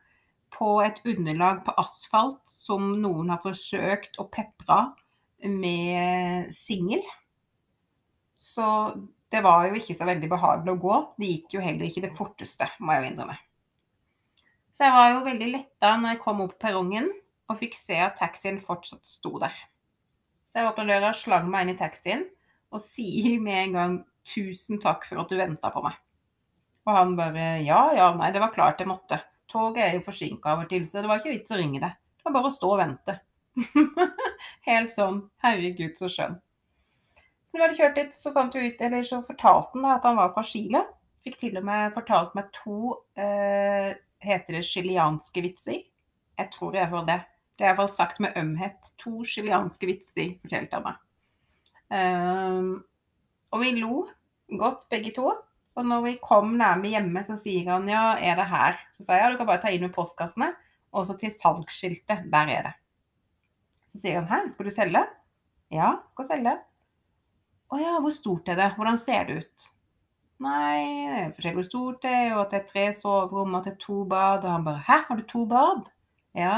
På 0.53 0.77
et 0.85 1.03
underlag 1.09 1.65
på 1.67 1.75
asfalt 1.81 2.43
som 2.47 2.93
noen 3.03 3.33
har 3.33 3.43
forsøkt 3.43 4.23
å 4.23 4.31
pepre 4.31 4.83
av 4.85 5.02
med 5.49 6.53
singel. 6.55 7.03
Så 8.37 8.67
det 9.33 9.41
var 9.45 9.69
jo 9.69 9.79
ikke 9.79 9.97
så 9.97 10.07
veldig 10.09 10.29
behagelig 10.29 10.75
å 10.75 10.83
gå. 10.83 10.99
Det 11.19 11.31
gikk 11.31 11.57
jo 11.57 11.65
heller 11.65 11.89
ikke 11.89 12.05
det 12.05 12.15
forteste, 12.17 12.69
må 12.81 12.95
jeg 12.95 13.05
jo 13.05 13.11
innrømme. 13.13 13.39
Så 14.73 14.87
jeg 14.87 14.95
var 14.97 15.11
jo 15.13 15.25
veldig 15.27 15.51
letta 15.53 15.97
når 16.01 16.15
jeg 16.15 16.23
kom 16.25 16.41
opp 16.45 16.57
perrongen 16.61 17.11
og 17.51 17.59
fikk 17.61 17.77
se 17.77 17.99
at 18.01 18.17
taxien 18.21 18.61
fortsatt 18.63 19.05
sto 19.09 19.37
der. 19.41 19.55
Så 20.49 20.61
jeg 20.61 20.71
åpna 20.71 20.87
døra, 20.89 21.13
slang 21.17 21.49
meg 21.53 21.67
inn 21.67 21.75
i 21.75 21.81
taxien 21.81 22.25
og 22.73 22.81
sier 22.81 23.41
med 23.41 23.59
en 23.67 23.77
gang 23.77 23.99
'tusen 24.25 24.81
takk 24.81 25.05
for 25.09 25.21
at 25.23 25.29
du 25.29 25.37
venta 25.37 25.71
på 25.73 25.83
meg'. 25.85 25.99
Og 26.87 26.97
han 26.97 27.17
bare 27.17 27.63
'ja, 27.63 27.93
ja, 27.97 28.15
nei, 28.17 28.31
det 28.33 28.41
var 28.41 28.55
klart 28.55 28.81
jeg 28.81 28.89
måtte'. 28.89 29.21
Toget 29.49 29.85
er 29.85 29.95
jo 29.97 30.07
forsinka 30.07 30.53
av 30.53 30.65
og 30.65 30.69
til, 30.69 30.87
så 30.87 31.03
det 31.03 31.09
var 31.09 31.21
ikke 31.21 31.35
vits 31.35 31.53
å 31.53 31.59
ringe 31.61 31.81
deg. 31.81 31.93
Det 31.93 32.25
var 32.25 32.33
bare 32.33 32.49
å 32.49 32.57
stå 32.57 32.71
og 32.73 32.79
vente. 32.79 33.21
Helt 34.69 34.93
sånn 34.95 35.21
Herregud, 35.45 35.95
så 35.99 36.09
skjønn. 36.11 36.39
Så 37.45 37.59
når 37.59 37.61
vi 37.61 37.67
hadde 37.67 37.79
kjørt 37.81 37.99
dit, 38.01 38.17
så 38.17 38.33
fant 38.33 38.55
vi 38.57 38.69
ut, 38.71 38.81
eller 38.87 39.05
så 39.05 39.21
fortalte 39.27 39.75
han 39.77 39.85
da 39.85 39.97
at 39.99 40.07
han 40.09 40.19
var 40.19 40.33
fra 40.33 40.45
Chile. 40.47 40.87
Fikk 41.23 41.39
til 41.39 41.59
og 41.61 41.67
med 41.69 41.93
fortalt 41.95 42.33
meg 42.39 42.49
to 42.57 42.95
eh, 43.21 43.93
Heter 44.23 44.55
det 44.55 44.63
chilianske 44.67 45.43
vitser? 45.43 45.81
Jeg 46.39 46.51
tror 46.55 46.77
jeg 46.79 46.91
hører 46.93 47.09
det. 47.09 47.19
Det 47.59 47.67
er 47.67 47.73
iallfall 47.73 47.91
sagt 47.91 48.21
med 48.23 48.37
ømhet. 48.39 48.93
To 49.03 49.25
chilianske 49.27 49.89
vitser, 49.91 50.37
fortalte 50.45 50.79
han 50.79 50.87
meg. 50.87 51.01
Um, 51.93 52.71
og 53.53 53.65
vi 53.65 53.73
lo 53.77 54.05
godt, 54.59 54.87
begge 54.91 55.13
to. 55.17 55.33
Og 55.77 55.89
når 55.89 56.05
vi 56.07 56.15
kom 56.23 56.55
nærme 56.61 56.93
hjemme, 56.93 57.25
så 57.27 57.37
sier 57.41 57.71
han 57.75 57.89
ja, 57.91 58.13
er 58.21 58.39
det 58.39 58.49
her? 58.51 58.79
Så 58.95 59.05
sa 59.05 59.17
jeg 59.17 59.27
ja, 59.27 59.33
du 59.33 59.41
kan 59.41 59.49
bare 59.51 59.63
ta 59.65 59.73
inn 59.73 59.85
med 59.87 59.95
postkassene. 59.95 60.53
Og 60.93 61.09
så 61.09 61.17
til 61.19 61.33
salgsskiltet. 61.33 62.29
Der 62.33 62.55
er 62.55 62.69
det. 62.69 62.75
Så 63.93 64.01
sier 64.01 64.23
han 64.23 64.29
hæ, 64.31 64.49
skal 64.49 64.69
du 64.69 64.73
selge? 64.73 65.05
Ja, 65.73 65.93
skal 66.15 66.29
selge. 66.31 66.57
Å 67.73 67.81
ja, 67.81 67.97
hvor 68.01 68.13
stort 68.13 68.49
er 68.49 68.57
det? 68.57 68.71
Hvordan 68.77 68.99
ser 69.01 69.27
det 69.29 69.43
ut? 69.43 69.67
Nei, 70.43 70.79
det 71.09 71.19
er 71.19 71.35
forskjellig 71.37 71.59
hvor 71.61 71.67
stort 71.69 71.99
det 72.05 72.13
er, 72.13 72.31
og 72.35 72.41
at 72.47 72.55
det 72.55 72.61
er 72.63 72.71
tre 72.71 72.87
soverom, 72.97 73.59
at 73.59 73.69
det 73.69 73.75
er 73.75 73.83
to 73.85 73.99
bad. 74.09 74.47
Og 74.47 74.55
han 74.57 74.65
bare 74.65 74.85
Hæ, 74.89 74.97
har 75.09 75.21
du 75.21 75.27
to 75.29 75.45
bad? 75.51 75.93
Ja. 76.37 76.57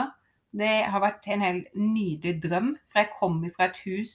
Det 0.54 0.74
har 0.86 1.02
vært 1.02 1.26
en 1.34 1.42
helt 1.42 1.74
nydelig 1.74 2.36
drøm, 2.44 2.70
for 2.86 3.02
jeg 3.02 3.12
kom 3.18 3.42
fra 3.56 3.66
et 3.66 3.82
hus 3.82 4.14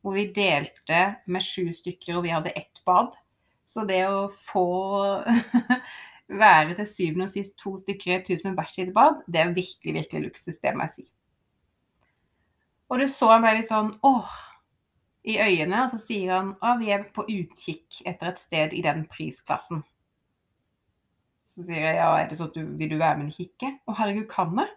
hvor 0.00 0.14
vi 0.16 0.30
delte 0.32 1.00
med 1.28 1.44
sju 1.44 1.74
stykker, 1.76 2.14
og 2.16 2.24
vi 2.24 2.32
hadde 2.32 2.54
ett 2.56 2.80
bad. 2.88 3.18
Så 3.68 3.82
det 3.86 4.04
å 4.08 4.28
få 4.30 4.68
være 6.42 6.78
til 6.78 6.88
syvende 6.88 7.26
og 7.26 7.34
sist 7.34 7.58
to 7.60 7.74
stykker 7.82 8.14
i 8.14 8.18
et 8.20 8.30
hus 8.30 8.46
med 8.46 8.54
hvert 8.56 8.78
sitt 8.78 8.94
bad, 8.96 9.20
det 9.26 9.42
er 9.42 9.52
virkelig, 9.58 9.98
virkelig 9.98 10.30
luksus, 10.30 10.62
det 10.62 10.72
må 10.78 10.86
jeg 10.86 10.94
si. 10.94 11.10
Og 12.90 12.98
du 12.98 13.06
så 13.08 13.30
han 13.30 13.44
ble 13.44 13.54
litt 13.60 13.70
sånn 13.70 13.92
åh, 14.06 14.30
i 15.30 15.36
øynene, 15.38 15.84
og 15.84 15.92
så 15.92 16.00
sier 16.00 16.32
han 16.34 16.54
at 16.64 16.80
vi 16.80 16.90
er 16.94 17.06
på 17.14 17.26
utkikk 17.28 18.00
etter 18.08 18.32
et 18.32 18.40
sted 18.42 18.74
i 18.74 18.82
den 18.84 19.04
prisklassen. 19.10 19.84
Så 21.46 21.64
sier 21.66 21.84
jeg 21.86 21.98
ja, 21.98 22.10
er 22.16 22.30
det 22.30 22.38
sånn 22.38 22.50
at 22.50 22.56
du 22.56 22.76
vil 22.78 22.92
du 22.92 22.98
være 22.98 23.18
med 23.20 23.32
og 23.32 23.36
kikke? 23.38 23.72
Å 23.86 23.96
herregud, 23.98 24.26
kan 24.30 24.54
jeg? 24.58 24.72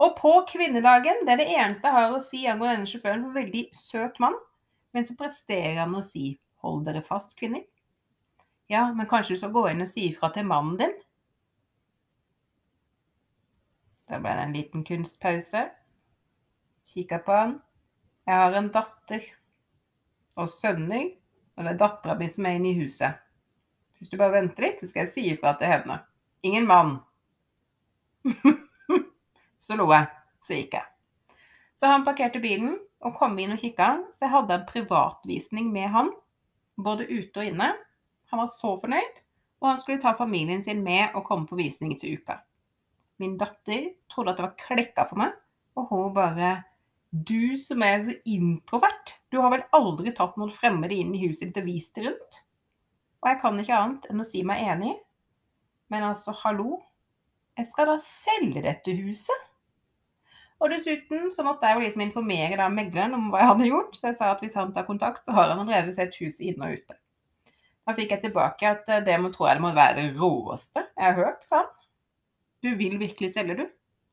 Og 0.00 0.14
på 0.16 0.32
kvinnedagen, 0.48 1.26
det 1.26 1.34
er 1.34 1.42
det 1.42 1.50
eneste 1.52 1.88
jeg 1.88 1.96
har 1.96 2.14
å 2.14 2.22
si 2.24 2.46
angående 2.48 2.78
denne 2.78 2.88
sjåføren, 2.88 3.26
en 3.26 3.36
veldig 3.36 3.66
søt 3.76 4.16
mann, 4.22 4.38
men 4.96 5.04
så 5.04 5.16
presterer 5.18 5.82
han 5.82 5.96
å 5.96 6.04
si 6.04 6.38
hold 6.64 6.86
dere 6.86 7.02
fast, 7.04 7.36
kvinner. 7.36 7.66
Ja, 8.70 8.86
men 8.94 9.08
kanskje 9.10 9.34
du 9.34 9.40
skal 9.42 9.52
gå 9.52 9.66
inn 9.68 9.84
og 9.84 9.90
si 9.90 10.06
ifra 10.08 10.30
til 10.32 10.46
mannen 10.48 10.78
din? 10.80 10.96
Da 14.08 14.20
ble 14.22 14.32
det 14.38 14.46
en 14.46 14.56
liten 14.56 14.86
kunstpause. 14.86 15.66
Kikka 16.86 17.18
på 17.24 17.34
han. 17.34 17.56
Jeg 18.26 18.36
har 18.36 18.56
en 18.56 18.70
datter 18.72 19.24
og 20.40 20.48
sønner, 20.52 21.10
og 21.56 21.66
det 21.66 21.74
er 21.74 21.80
dattera 21.80 22.16
mi 22.18 22.28
som 22.32 22.46
er 22.48 22.58
inne 22.58 22.72
i 22.72 22.78
huset. 22.78 23.18
Hvis 23.98 24.12
du 24.12 24.16
bare 24.16 24.38
venter 24.38 24.64
litt, 24.64 24.80
så 24.80 24.88
skal 24.88 25.04
jeg 25.04 25.12
si 25.12 25.24
ifra 25.32 25.52
til 25.60 25.68
henne. 25.68 25.98
Ingen 26.46 26.68
mann. 26.68 26.94
så 29.64 29.76
lo 29.76 29.90
jeg. 29.92 30.08
Så 30.40 30.56
gikk 30.56 30.78
jeg. 30.78 30.86
Så 31.76 31.90
han 31.90 32.04
parkerte 32.06 32.40
bilen 32.40 32.78
og 33.04 33.16
kom 33.16 33.36
inn 33.40 33.52
og 33.54 33.60
kikka, 33.60 33.90
så 34.12 34.26
jeg 34.26 34.34
hadde 34.34 34.56
en 34.56 34.68
privatvisning 34.68 35.68
med 35.72 35.88
han, 35.92 36.10
både 36.80 37.08
ute 37.08 37.42
og 37.42 37.50
inne. 37.50 37.70
Han 38.32 38.42
var 38.42 38.50
så 38.52 38.74
fornøyd, 38.80 39.20
og 39.60 39.68
han 39.68 39.80
skulle 39.80 40.00
ta 40.00 40.12
familien 40.16 40.64
sin 40.64 40.82
med 40.84 41.16
og 41.16 41.24
komme 41.28 41.48
på 41.48 41.58
visning 41.60 41.92
til 42.00 42.20
uka. 42.20 42.38
Min 43.20 43.36
datter 43.40 43.90
trodde 44.12 44.32
at 44.32 44.40
det 44.40 44.46
var 44.46 44.58
klekka 44.60 45.06
for 45.08 45.20
meg, 45.20 45.36
og 45.76 45.92
hun 45.92 46.12
bare 46.16 46.52
du 47.10 47.56
som 47.58 47.82
er 47.82 47.98
så 48.04 48.14
introvert, 48.28 49.16
du 49.32 49.40
har 49.42 49.50
vel 49.54 49.66
aldri 49.76 50.12
tatt 50.14 50.36
noen 50.38 50.52
fremmede 50.54 50.94
inn 50.94 51.14
i 51.16 51.24
huset 51.26 51.48
ditt 51.50 51.62
og 51.62 51.66
vist 51.66 51.96
det 51.96 52.06
rundt? 52.06 52.40
Og 53.20 53.30
jeg 53.32 53.40
kan 53.42 53.60
ikke 53.60 53.76
annet 53.76 54.06
enn 54.10 54.22
å 54.22 54.26
si 54.26 54.42
meg 54.46 54.62
enig. 54.72 54.94
Men 55.90 56.06
altså, 56.06 56.32
hallo, 56.44 56.78
jeg 57.58 57.68
skal 57.68 57.90
da 57.90 57.96
selge 58.02 58.62
dette 58.64 58.94
huset? 58.96 59.46
Og 60.60 60.70
dessuten 60.72 61.30
så 61.32 61.44
måtte 61.44 61.66
jeg 61.66 61.78
jo 61.78 61.84
liksom 61.86 62.02
informere 62.04 62.58
da 62.60 62.68
megleren 62.72 63.16
om 63.16 63.30
hva 63.32 63.42
jeg 63.42 63.50
hadde 63.54 63.68
gjort, 63.70 63.94
så 63.96 64.10
jeg 64.10 64.18
sa 64.18 64.32
at 64.34 64.42
hvis 64.44 64.56
han 64.60 64.74
tar 64.76 64.86
kontakt, 64.88 65.24
så 65.24 65.34
har 65.36 65.52
han 65.52 65.62
allerede 65.62 65.94
sett 65.96 66.18
huset 66.20 66.42
inne 66.52 66.68
og 66.68 66.80
ute. 66.82 66.96
Da 67.88 67.94
fikk 67.96 68.12
jeg 68.14 68.24
tilbake 68.26 68.68
at 68.68 68.88
eh, 68.92 69.02
det 69.06 69.16
må 69.22 69.32
tro 69.34 69.48
jeg 69.48 69.56
det 69.58 69.64
må 69.64 69.72
være 69.74 70.02
det 70.02 70.20
råeste 70.20 70.84
jeg 70.84 71.06
har 71.06 71.16
hørt, 71.16 71.46
sa 71.46 71.62
han. 71.62 71.70
Du 72.60 72.74
vil 72.76 72.98
virkelig 73.00 73.32
selge, 73.34 73.56
du? 73.56 73.64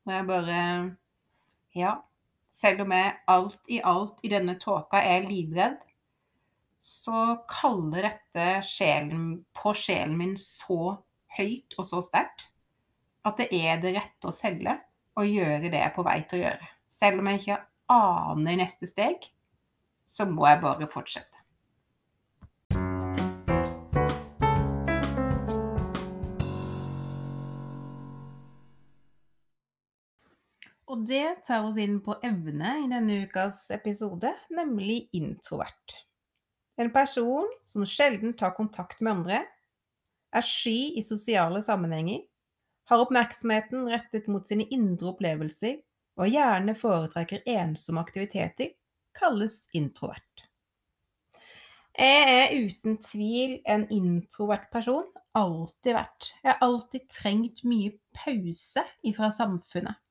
Og 0.08 0.14
jeg 0.14 0.28
bare 0.28 0.60
Ja. 1.76 1.98
Selv 2.58 2.82
om 2.82 2.92
jeg 2.94 3.14
alt 3.30 3.70
i 3.70 3.78
alt 3.86 4.18
i 4.26 4.32
denne 4.32 4.56
tåka 4.58 4.98
er 5.04 5.26
livredd, 5.28 5.78
så 6.78 7.38
kaller 7.50 8.08
dette 8.08 8.46
sjelen, 8.66 9.44
på 9.54 9.74
sjelen 9.78 10.16
min 10.18 10.36
så 10.38 10.96
høyt 11.38 11.74
og 11.78 11.86
så 11.86 12.02
sterkt 12.02 12.48
at 13.26 13.38
det 13.40 13.48
er 13.54 13.80
det 13.82 13.94
rette 13.98 14.30
å 14.30 14.34
selge 14.34 14.74
og 15.18 15.26
gjøre 15.26 15.66
det 15.66 15.74
jeg 15.74 15.86
er 15.86 15.94
på 15.94 16.04
vei 16.06 16.20
til 16.26 16.40
å 16.40 16.44
gjøre. 16.46 16.68
Selv 16.88 17.22
om 17.22 17.30
jeg 17.30 17.42
ikke 17.42 17.58
aner 17.92 18.60
neste 18.62 18.88
steg, 18.90 19.26
så 20.06 20.26
må 20.30 20.46
jeg 20.48 20.62
bare 20.62 20.88
fortsette. 20.90 21.37
Og 30.98 31.04
det 31.06 31.44
tar 31.46 31.62
oss 31.62 31.76
inn 31.78 32.00
på 32.02 32.16
evne 32.26 32.72
i 32.82 32.86
denne 32.90 33.20
ukas 33.22 33.68
episode, 33.70 34.32
nemlig 34.50 35.04
introvert. 35.14 35.92
En 36.74 36.88
person 36.90 37.46
som 37.62 37.84
sjelden 37.86 38.32
tar 38.34 38.56
kontakt 38.56 38.98
med 38.98 39.12
andre, 39.12 39.44
er 40.34 40.42
sky 40.42 40.96
i 40.98 41.04
sosiale 41.06 41.60
sammenhenger, 41.62 42.24
har 42.90 43.04
oppmerksomheten 43.04 43.86
rettet 43.92 44.26
mot 44.26 44.42
sine 44.50 44.66
indre 44.74 45.12
opplevelser 45.12 45.76
og 46.18 46.34
gjerne 46.34 46.74
foretrekker 46.74 47.46
ensomme 47.46 48.02
aktiviteter, 48.02 48.74
kalles 49.14 49.60
introvert. 49.78 50.42
Jeg 51.94 52.26
er 52.42 52.58
uten 52.58 52.98
tvil 53.06 53.56
en 53.70 53.86
introvert 53.94 54.66
person. 54.74 55.06
Alltid 55.38 55.94
vært. 55.94 56.32
Jeg 56.42 56.50
har 56.50 56.60
alltid 56.66 57.06
trengt 57.20 57.62
mye 57.62 57.94
pause 58.18 58.82
ifra 59.06 59.30
samfunnet. 59.34 60.02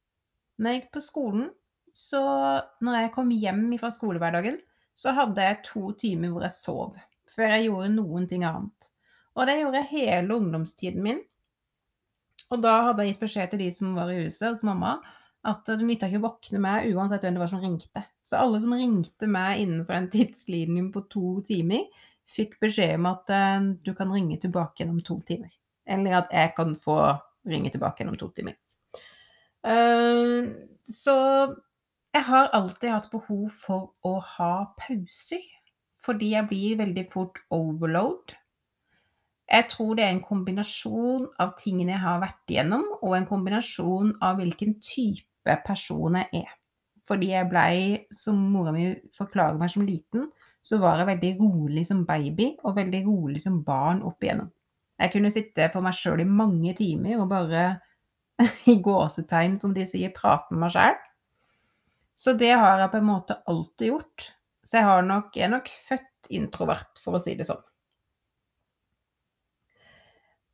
Når 0.57 0.73
jeg 0.73 0.81
gikk 0.81 0.91
på 0.97 1.03
skolen, 1.05 1.49
så 1.93 2.21
når 2.83 2.99
jeg 3.01 3.13
kom 3.15 3.29
hjem 3.33 3.63
fra 3.81 3.89
skolehverdagen, 3.93 4.59
så 4.97 5.13
hadde 5.17 5.45
jeg 5.45 5.63
to 5.65 5.91
timer 5.97 6.33
hvor 6.33 6.45
jeg 6.45 6.55
sov, 6.57 6.97
før 7.29 7.53
jeg 7.53 7.67
gjorde 7.67 7.93
noen 7.93 8.25
ting 8.29 8.45
annet. 8.47 8.89
Og 9.37 9.45
det 9.45 9.59
gjorde 9.59 9.83
jeg 9.83 9.91
hele 9.93 10.39
ungdomstiden 10.39 11.05
min. 11.05 11.21
Og 12.53 12.61
da 12.63 12.73
hadde 12.87 13.03
jeg 13.03 13.13
gitt 13.13 13.23
beskjed 13.25 13.53
til 13.53 13.61
de 13.61 13.69
som 13.75 13.95
var 13.97 14.09
i 14.09 14.19
huset 14.23 14.49
hos 14.49 14.65
mamma, 14.65 14.97
at 15.47 15.69
det 15.69 15.85
nytta 15.85 16.09
ikke 16.09 16.21
å 16.21 16.25
våkne 16.25 16.61
meg 16.63 16.89
uansett 16.91 17.23
hvem 17.23 17.37
det 17.37 17.43
var 17.43 17.51
som 17.51 17.63
ringte. 17.63 18.03
Så 18.25 18.39
alle 18.39 18.59
som 18.63 18.73
ringte 18.75 19.29
meg 19.29 19.61
innenfor 19.63 19.95
den 19.95 20.09
tidslinjen 20.13 20.89
på 20.95 21.05
to 21.11 21.37
timer, 21.47 21.85
fikk 22.27 22.57
beskjed 22.63 22.97
om 22.97 23.07
at 23.13 23.31
uh, 23.31 23.69
du 23.83 23.93
kan 23.95 24.11
ringe 24.11 24.39
tilbake 24.41 24.81
gjennom 24.81 25.03
to 25.05 25.19
timer. 25.27 25.53
Eller 25.87 26.17
at 26.23 26.33
jeg 26.33 26.55
kan 26.57 26.73
få 26.83 26.97
ringe 27.47 27.71
tilbake 27.71 28.03
gjennom 28.03 28.17
to 28.19 28.31
timer. 28.35 28.57
Uh, 29.67 30.47
så 30.87 31.15
jeg 32.15 32.23
har 32.23 32.51
alltid 32.55 32.89
hatt 32.93 33.09
behov 33.11 33.49
for 33.51 33.91
å 34.07 34.17
ha 34.23 34.51
pauser, 34.79 35.43
fordi 36.01 36.31
jeg 36.33 36.47
blir 36.49 36.77
veldig 36.79 37.03
fort 37.11 37.41
overload. 37.51 38.37
Jeg 39.47 39.67
tror 39.71 39.95
det 39.95 40.05
er 40.05 40.13
en 40.15 40.23
kombinasjon 40.23 41.27
av 41.39 41.53
tingene 41.59 41.93
jeg 41.93 42.03
har 42.03 42.23
vært 42.23 42.51
igjennom, 42.51 42.85
og 43.01 43.15
en 43.15 43.27
kombinasjon 43.27 44.15
av 44.23 44.39
hvilken 44.39 44.77
type 44.83 45.59
person 45.67 46.17
jeg 46.19 46.43
er. 46.43 46.55
Fordi 47.07 47.31
jeg 47.31 47.47
blei, 47.47 47.75
som 48.11 48.39
mora 48.51 48.73
mi 48.75 48.89
forklarer 49.15 49.59
meg 49.59 49.71
som 49.71 49.85
liten, 49.87 50.27
så 50.63 50.79
var 50.81 50.99
jeg 50.99 51.07
veldig 51.13 51.33
rolig 51.39 51.85
som 51.87 52.03
baby 52.07 52.49
og 52.67 52.75
veldig 52.75 53.03
rolig 53.05 53.39
som 53.43 53.61
barn 53.63 54.01
opp 54.07 54.23
igjennom. 54.23 54.49
Jeg 54.97 55.13
kunne 55.13 55.31
sitte 55.31 55.69
for 55.71 55.85
meg 55.85 55.95
sjøl 55.95 56.23
i 56.23 56.27
mange 56.27 56.73
timer 56.75 57.21
og 57.21 57.29
bare 57.31 57.63
i 58.71 58.77
gåsetegn, 58.83 59.59
som 59.61 59.73
de 59.75 59.85
sier, 59.89 60.13
prate 60.15 60.53
med 60.53 60.65
meg 60.65 60.75
sjæl. 60.75 60.97
Så 62.17 62.33
det 62.33 62.53
har 62.57 62.81
jeg 62.81 62.91
på 62.93 62.99
en 63.01 63.09
måte 63.11 63.37
alltid 63.45 63.91
gjort. 63.91 64.31
Så 64.65 64.81
jeg, 64.81 65.07
nok, 65.07 65.37
er 65.37 65.51
nok 65.53 65.69
født 65.69 66.31
introvert, 66.33 66.99
for 67.03 67.17
å 67.17 67.23
si 67.23 67.37
det 67.37 67.47
sånn. 67.47 67.61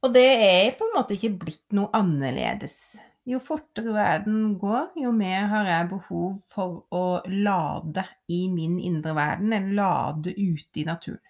Og 0.04 0.12
det 0.12 0.28
er 0.28 0.74
på 0.76 0.84
en 0.84 0.98
måte 0.98 1.16
ikke 1.16 1.32
blitt 1.46 1.76
noe 1.76 1.88
annerledes. 1.96 2.98
Jo 3.24 3.40
fortere 3.40 3.94
verden 3.96 4.58
går, 4.60 4.90
jo 5.00 5.14
mer 5.16 5.48
har 5.48 5.70
jeg 5.70 5.92
behov 5.94 6.34
for 6.52 6.82
å 6.92 7.06
lade 7.32 8.04
i 8.28 8.42
min 8.52 8.76
indre 8.84 9.16
verden, 9.16 9.56
eller 9.56 9.78
lade 9.80 10.34
ute 10.36 10.84
i 10.84 10.88
naturen. 10.90 11.24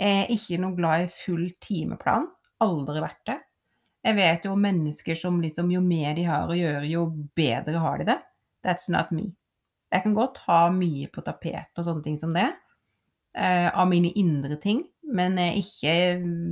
Jeg 0.00 0.22
er 0.22 0.32
ikke 0.32 0.60
noe 0.62 0.74
glad 0.78 1.04
i 1.04 1.10
full 1.12 1.44
timeplan. 1.60 2.30
Aldri 2.64 3.02
vært 3.04 3.26
det. 3.28 3.36
Jeg 4.02 4.18
vet 4.18 4.46
jo 4.46 4.56
om 4.56 4.64
mennesker 4.64 5.18
som 5.18 5.38
liksom 5.42 5.70
jo 5.70 5.80
mer 5.84 6.16
de 6.18 6.24
har 6.26 6.50
å 6.50 6.58
gjøre, 6.58 6.86
jo 6.90 7.06
bedre 7.38 7.82
har 7.82 8.00
de 8.00 8.08
det. 8.10 8.18
That's 8.66 8.88
not 8.90 9.12
me. 9.14 9.30
Jeg 9.92 10.06
kan 10.06 10.16
godt 10.16 10.40
ha 10.48 10.64
mye 10.74 11.10
på 11.12 11.22
tapet 11.22 11.78
og 11.78 11.86
sånne 11.86 12.02
ting 12.04 12.18
som 12.18 12.32
det, 12.34 12.48
eh, 13.36 13.68
av 13.68 13.86
mine 13.90 14.10
indre 14.18 14.56
ting, 14.56 14.82
men 15.02 15.36
jeg 15.38 15.52
er 15.52 15.60
ikke 15.60 15.94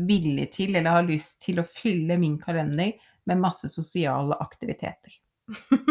villig 0.06 0.50
til 0.52 0.76
eller 0.76 0.98
har 0.98 1.08
lyst 1.08 1.40
til 1.42 1.62
å 1.62 1.66
fylle 1.66 2.18
min 2.20 2.38
kalender 2.38 2.92
med 3.26 3.40
masse 3.40 3.70
sosiale 3.72 4.36
aktiviteter. 4.44 5.16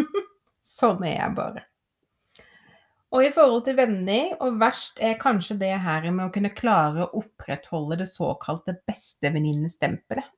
sånn 0.78 1.04
er 1.04 1.18
jeg 1.18 1.36
bare. 1.36 1.66
Og 3.10 3.26
i 3.26 3.32
forhold 3.34 3.64
til 3.66 3.78
venner, 3.80 4.36
og 4.44 4.60
verst 4.62 5.00
er 5.02 5.18
kanskje 5.20 5.58
det 5.58 5.74
her 5.82 6.06
med 6.12 6.28
å 6.28 6.34
kunne 6.34 6.54
klare 6.54 7.08
å 7.08 7.24
opprettholde 7.24 7.98
det 8.04 8.10
såkalte 8.12 8.78
bestevenninnestempelet. 8.86 10.30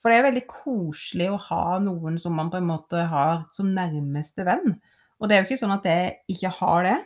For 0.00 0.10
det 0.10 0.18
er 0.18 0.26
veldig 0.30 0.46
koselig 0.48 1.28
å 1.28 1.42
ha 1.50 1.76
noen 1.84 2.16
som 2.20 2.34
man 2.38 2.48
på 2.52 2.56
en 2.60 2.70
måte 2.70 3.04
har 3.10 3.44
som 3.52 3.68
nærmeste 3.76 4.46
venn. 4.48 4.78
Og 5.20 5.28
det 5.28 5.36
er 5.36 5.42
jo 5.42 5.50
ikke 5.50 5.60
sånn 5.60 5.76
at 5.76 5.88
jeg 5.88 6.14
ikke 6.32 6.52
har 6.56 6.86
det. 6.88 6.96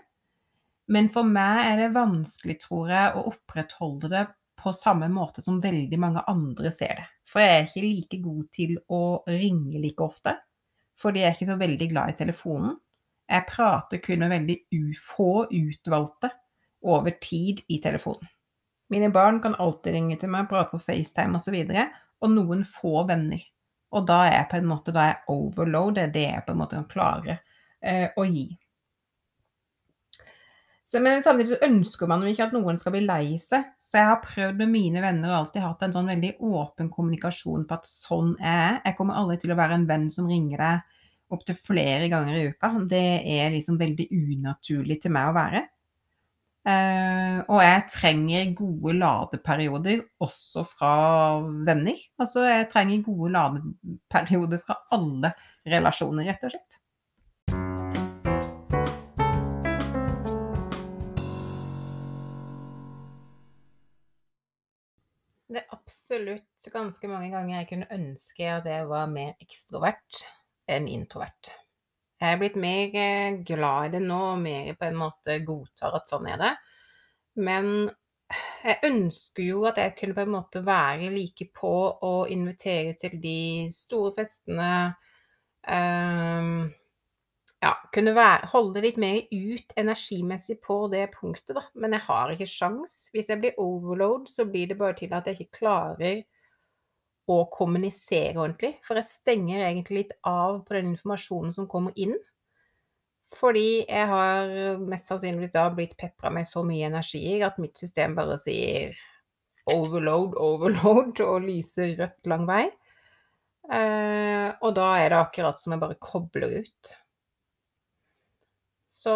Men 0.95 1.09
for 1.11 1.27
meg 1.27 1.73
er 1.73 1.81
det 1.81 1.95
vanskelig, 1.97 2.59
tror 2.63 2.93
jeg, 2.93 3.15
å 3.17 3.25
opprettholde 3.33 4.11
det 4.13 4.25
på 4.61 4.73
samme 4.77 5.09
måte 5.13 5.43
som 5.43 5.59
veldig 5.61 5.99
mange 6.01 6.23
andre 6.31 6.71
ser 6.73 7.01
det. 7.01 7.07
For 7.27 7.43
jeg 7.43 7.55
er 7.57 7.67
ikke 7.67 7.85
like 7.85 8.21
god 8.23 8.45
til 8.55 8.77
å 8.93 9.03
ringe 9.29 9.83
like 9.83 10.05
ofte. 10.05 10.37
Fordi 11.01 11.25
jeg 11.25 11.33
er 11.33 11.37
ikke 11.37 11.51
så 11.51 11.59
veldig 11.61 11.91
glad 11.91 12.13
i 12.13 12.19
telefonen. 12.21 12.79
Jeg 13.25 13.49
prater 13.49 14.03
kun 14.05 14.23
med 14.23 14.33
veldig 14.35 14.57
få 15.01 15.47
utvalgte 15.49 16.31
over 16.85 17.17
tid 17.19 17.65
i 17.73 17.81
telefonen. 17.83 18.29
Mine 18.93 19.09
barn 19.11 19.41
kan 19.43 19.57
alltid 19.59 19.97
ringe 19.97 20.19
til 20.21 20.31
meg, 20.31 20.47
prate 20.51 20.71
på 20.75 20.79
FaceTime 20.79 21.41
osv., 21.41 21.57
og, 21.57 21.73
så 21.73 22.04
og 22.25 22.33
noen 22.33 22.65
få 22.67 23.05
venner. 23.09 23.43
Og 23.95 24.07
da 24.09 24.25
er 24.27 24.39
jeg 24.41 24.51
på 24.51 24.59
en 24.59 24.69
måte 24.69 24.95
da 24.95 25.09
er 25.11 25.31
overload, 25.31 25.97
det 25.99 26.09
er 26.09 26.15
det 26.15 26.27
jeg 26.27 26.45
på 26.47 26.55
en 26.55 26.61
måte 26.65 26.79
kan 26.81 26.91
klare 26.91 27.39
eh, 27.85 28.09
å 28.17 28.25
gi. 28.27 28.49
Så, 30.85 31.01
men 31.03 31.23
samtidig 31.25 31.55
så 31.55 31.67
ønsker 31.67 32.07
man 32.11 32.23
jo 32.23 32.31
ikke 32.31 32.45
at 32.45 32.53
noen 32.55 32.77
skal 32.79 32.93
bli 32.95 33.05
lei 33.07 33.39
seg. 33.41 33.71
Så 33.81 33.99
jeg 33.99 34.11
har 34.11 34.21
prøvd 34.23 34.61
med 34.61 34.71
mine 34.71 35.01
venner 35.03 35.33
og 35.33 35.39
alltid 35.39 35.65
hatt 35.65 35.85
en 35.87 35.95
sånn 35.97 36.11
veldig 36.13 36.35
åpen 36.45 36.91
kommunikasjon 36.93 37.65
på 37.67 37.79
at 37.79 37.89
sånn 37.89 38.35
er 38.39 38.61
jeg. 38.61 38.81
Jeg 38.91 38.99
kommer 38.99 39.19
aldri 39.19 39.39
til 39.43 39.55
å 39.55 39.59
være 39.59 39.79
en 39.81 39.89
venn 39.89 40.11
som 40.15 40.29
ringer 40.31 40.61
deg 40.61 41.01
opptil 41.35 41.57
flere 41.59 42.11
ganger 42.13 42.37
i 42.39 42.45
uka. 42.53 42.71
Det 42.91 43.07
er 43.35 43.55
liksom 43.55 43.79
veldig 43.81 44.07
unaturlig 44.13 45.01
til 45.03 45.15
meg 45.17 45.31
å 45.31 45.37
være. 45.39 45.65
Uh, 46.65 47.45
og 47.53 47.59
jeg 47.61 47.81
trenger 47.93 48.55
gode 48.57 48.95
ladeperioder 48.97 49.99
også 50.25 50.63
fra 50.65 50.93
venner. 51.67 51.99
Altså 52.17 52.47
jeg 52.47 52.71
trenger 52.73 53.03
gode 53.05 53.35
ladeperioder 53.35 54.63
fra 54.65 54.79
alle 54.97 55.35
relasjoner, 55.69 56.31
rett 56.31 56.47
og 56.49 56.55
slett. 56.55 56.79
Det 65.55 65.61
er 65.61 65.77
absolutt 65.77 66.71
ganske 66.73 67.13
mange 67.13 67.29
ganger 67.31 67.59
jeg 67.59 67.69
kunne 67.75 67.93
ønske 67.93 68.49
at 68.49 68.65
jeg 68.73 68.89
var 68.89 69.13
mer 69.13 69.37
ekstrovert 69.45 70.25
enn 70.73 70.89
introvert. 70.89 71.53
Jeg 72.25 72.37
er 72.37 72.41
blitt 72.41 72.57
mer 72.61 72.95
eh, 72.97 73.43
glad 73.45 73.91
i 73.91 73.97
det 73.99 74.01
nå, 74.05 74.21
og 74.33 74.41
mer 74.41 74.73
på 74.79 74.89
en 74.89 74.97
måte 74.97 75.37
godtar 75.45 75.99
at 75.99 76.09
sånn 76.09 76.31
er 76.33 76.41
det. 76.41 76.53
Men 77.45 77.69
jeg 78.65 78.79
ønsker 78.89 79.45
jo 79.45 79.65
at 79.69 79.79
jeg 79.81 79.95
kunne 79.99 80.17
på 80.17 80.25
en 80.25 80.33
måte 80.33 80.63
være 80.65 81.11
like 81.13 81.51
på 81.55 81.75
og 82.09 82.31
invitere 82.33 82.95
til 83.01 83.19
de 83.21 83.41
store 83.73 84.15
festene. 84.17 84.71
Um, 85.65 86.71
ja, 87.65 87.73
kunne 87.95 88.15
være, 88.17 88.49
holde 88.53 88.83
litt 88.85 88.99
mer 89.01 89.23
ut 89.31 89.77
energimessig 89.81 90.59
på 90.65 90.79
det 90.93 91.07
punktet, 91.15 91.55
da. 91.57 91.65
Men 91.81 91.97
jeg 91.97 92.07
har 92.09 92.33
ikke 92.35 92.49
sjans. 92.49 92.97
Hvis 93.15 93.31
jeg 93.33 93.41
blir 93.43 93.61
overload, 93.61 94.29
så 94.33 94.49
blir 94.49 94.73
det 94.73 94.81
bare 94.81 94.97
til 94.99 95.13
at 95.17 95.29
jeg 95.29 95.41
ikke 95.41 95.61
klarer 95.61 96.25
å 97.31 97.39
kommunisere 97.53 98.37
ordentlig. 98.37 98.75
For 98.85 98.99
jeg 99.01 99.09
stenger 99.09 99.65
egentlig 99.65 100.03
litt 100.03 100.15
av 100.29 100.63
på 100.67 100.77
den 100.77 100.93
informasjonen 100.93 101.55
som 101.57 101.69
kommer 101.71 101.97
inn. 102.01 102.15
Fordi 103.35 103.83
jeg 103.83 104.09
har 104.11 104.79
mest 104.85 105.11
sannsynligvis 105.11 105.55
da 105.55 105.67
blitt 105.75 105.97
pepra 105.99 106.31
med 106.35 106.47
så 106.47 106.63
mye 106.67 106.87
energi 106.91 107.41
at 107.43 107.59
mitt 107.63 107.81
system 107.81 108.15
bare 108.19 108.37
sier 108.39 108.95
overload, 109.71 110.37
overload 110.39 111.23
og 111.25 111.47
lyser 111.47 111.97
rødt 111.99 112.31
lang 112.31 112.45
vei. 112.49 112.65
Eh, 113.73 114.51
og 114.61 114.75
da 114.77 114.91
er 115.01 115.11
det 115.11 115.23
akkurat 115.23 115.61
som 115.61 115.75
jeg 115.75 115.83
bare 115.83 115.97
kobler 116.01 116.61
ut. 116.61 116.93
Så 118.91 119.15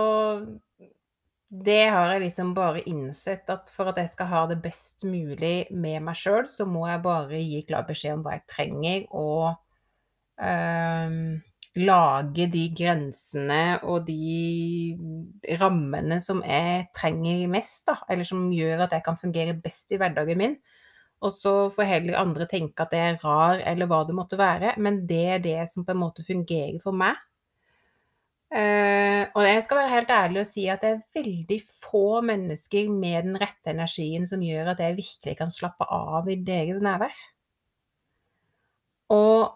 det 1.49 1.85
har 1.89 2.11
jeg 2.13 2.27
liksom 2.27 2.53
bare 2.57 2.83
innsett 2.91 3.49
at 3.49 3.71
for 3.73 3.89
at 3.89 3.99
jeg 4.03 4.13
skal 4.13 4.29
ha 4.29 4.41
det 4.51 4.59
best 4.61 5.07
mulig 5.09 5.71
med 5.73 6.03
meg 6.05 6.19
sjøl, 6.21 6.45
så 6.53 6.67
må 6.69 6.85
jeg 6.91 7.05
bare 7.05 7.41
gi 7.41 7.63
klar 7.69 7.87
beskjed 7.89 8.19
om 8.19 8.25
hva 8.27 8.37
jeg 8.37 8.45
trenger, 8.53 9.07
og 9.17 9.55
øh, 10.45 11.15
lage 11.79 12.49
de 12.53 12.65
grensene 12.77 13.63
og 13.81 14.05
de 14.09 14.97
rammene 15.61 16.19
som 16.21 16.43
jeg 16.45 16.89
trenger 16.97 17.47
mest, 17.51 17.87
da, 17.89 17.97
eller 18.13 18.29
som 18.29 18.51
gjør 18.53 18.85
at 18.85 18.99
jeg 18.99 19.07
kan 19.07 19.21
fungere 19.21 19.57
best 19.57 19.93
i 19.97 20.01
hverdagen 20.01 20.41
min. 20.41 20.59
Og 21.25 21.33
så 21.35 21.53
får 21.75 21.89
heller 21.89 22.21
andre 22.21 22.47
tenke 22.51 22.85
at 22.85 22.93
jeg 22.95 23.15
er 23.15 23.23
rar, 23.25 23.63
eller 23.67 23.89
hva 23.91 24.05
det 24.07 24.15
måtte 24.15 24.39
være, 24.39 24.77
men 24.79 25.01
det 25.09 25.25
er 25.33 25.43
det 25.43 25.59
som 25.73 25.87
på 25.87 25.97
en 25.97 26.03
måte 26.05 26.27
fungerer 26.27 26.77
for 26.83 26.95
meg. 26.95 27.17
Uh, 28.49 29.29
og 29.37 29.43
jeg 29.45 29.61
skal 29.65 29.77
være 29.77 29.93
helt 29.93 30.11
ærlig 30.11 30.41
og 30.41 30.47
si 30.49 30.63
at 30.73 30.81
det 30.81 30.91
er 30.95 31.01
veldig 31.19 31.59
få 31.83 32.23
mennesker 32.25 32.87
med 32.89 33.27
den 33.27 33.37
rette 33.43 33.75
energien 33.75 34.25
som 34.27 34.41
gjør 34.41 34.71
at 34.73 34.81
jeg 34.81 34.97
virkelig 34.97 35.35
kan 35.37 35.53
slappe 35.53 35.85
av 35.85 36.31
i 36.33 36.39
deres 36.47 36.81
nærvær. 36.85 37.19
Og 39.13 39.53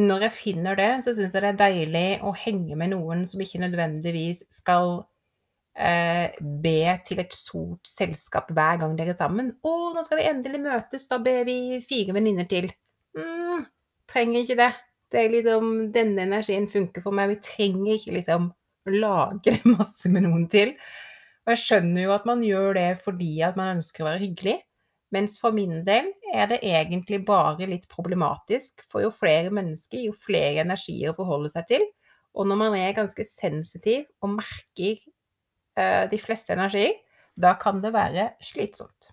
når 0.00 0.26
jeg 0.26 0.32
finner 0.32 0.76
det, 0.80 0.90
så 1.04 1.12
syns 1.12 1.34
jeg 1.36 1.44
det 1.44 1.50
er 1.50 1.60
deilig 1.60 2.06
å 2.24 2.32
henge 2.32 2.76
med 2.80 2.94
noen 2.94 3.26
som 3.28 3.42
ikke 3.44 3.60
nødvendigvis 3.60 4.46
skal 4.52 5.02
uh, 5.02 6.26
be 6.64 6.78
til 7.04 7.20
et 7.20 7.36
stort 7.36 7.88
selskap 7.88 8.48
hver 8.56 8.80
gang 8.80 8.96
dere 8.96 9.12
er 9.12 9.20
sammen. 9.20 9.52
'Å, 9.60 9.74
nå 9.92 10.06
skal 10.08 10.22
vi 10.22 10.30
endelig 10.30 10.62
møtes, 10.64 11.04
da 11.10 11.20
ber 11.20 11.44
vi 11.48 11.82
fire 11.84 12.16
venninner 12.16 12.48
til.' 12.48 12.72
mm, 13.12 13.68
trenger 14.08 14.40
ikke 14.40 14.60
det. 14.62 14.72
Det 15.12 15.20
er 15.20 15.32
liksom 15.32 15.70
Denne 15.92 16.26
energien 16.26 16.68
funker 16.72 17.04
for 17.04 17.14
meg. 17.16 17.34
Vi 17.34 17.40
trenger 17.44 17.96
ikke 17.98 18.16
liksom 18.16 18.50
lagre 18.92 19.58
masse 19.76 20.10
med 20.10 20.26
noen 20.26 20.48
til. 20.52 20.74
Og 21.42 21.54
jeg 21.54 21.62
skjønner 21.64 22.06
jo 22.06 22.12
at 22.14 22.26
man 22.28 22.44
gjør 22.46 22.76
det 22.78 22.90
fordi 23.02 23.32
at 23.44 23.58
man 23.58 23.76
ønsker 23.76 24.04
å 24.04 24.12
være 24.12 24.22
hyggelig. 24.24 24.58
Mens 25.12 25.36
for 25.40 25.52
min 25.52 25.82
del 25.84 26.08
er 26.32 26.48
det 26.48 26.62
egentlig 26.64 27.18
bare 27.28 27.68
litt 27.68 27.84
problematisk, 27.92 28.80
for 28.88 29.04
jo 29.04 29.10
flere 29.12 29.52
mennesker, 29.52 30.06
jo 30.06 30.14
flere 30.16 30.64
energier 30.64 31.12
å 31.12 31.16
forholde 31.18 31.50
seg 31.52 31.66
til. 31.68 31.84
Og 32.32 32.48
når 32.48 32.60
man 32.62 32.76
er 32.78 32.94
ganske 32.96 33.26
sensitiv 33.28 34.06
og 34.24 34.38
merker 34.38 35.02
uh, 35.76 36.08
de 36.08 36.20
fleste 36.20 36.56
energier, 36.56 36.96
da 37.36 37.52
kan 37.60 37.82
det 37.84 37.92
være 37.92 38.30
slitsomt. 38.44 39.12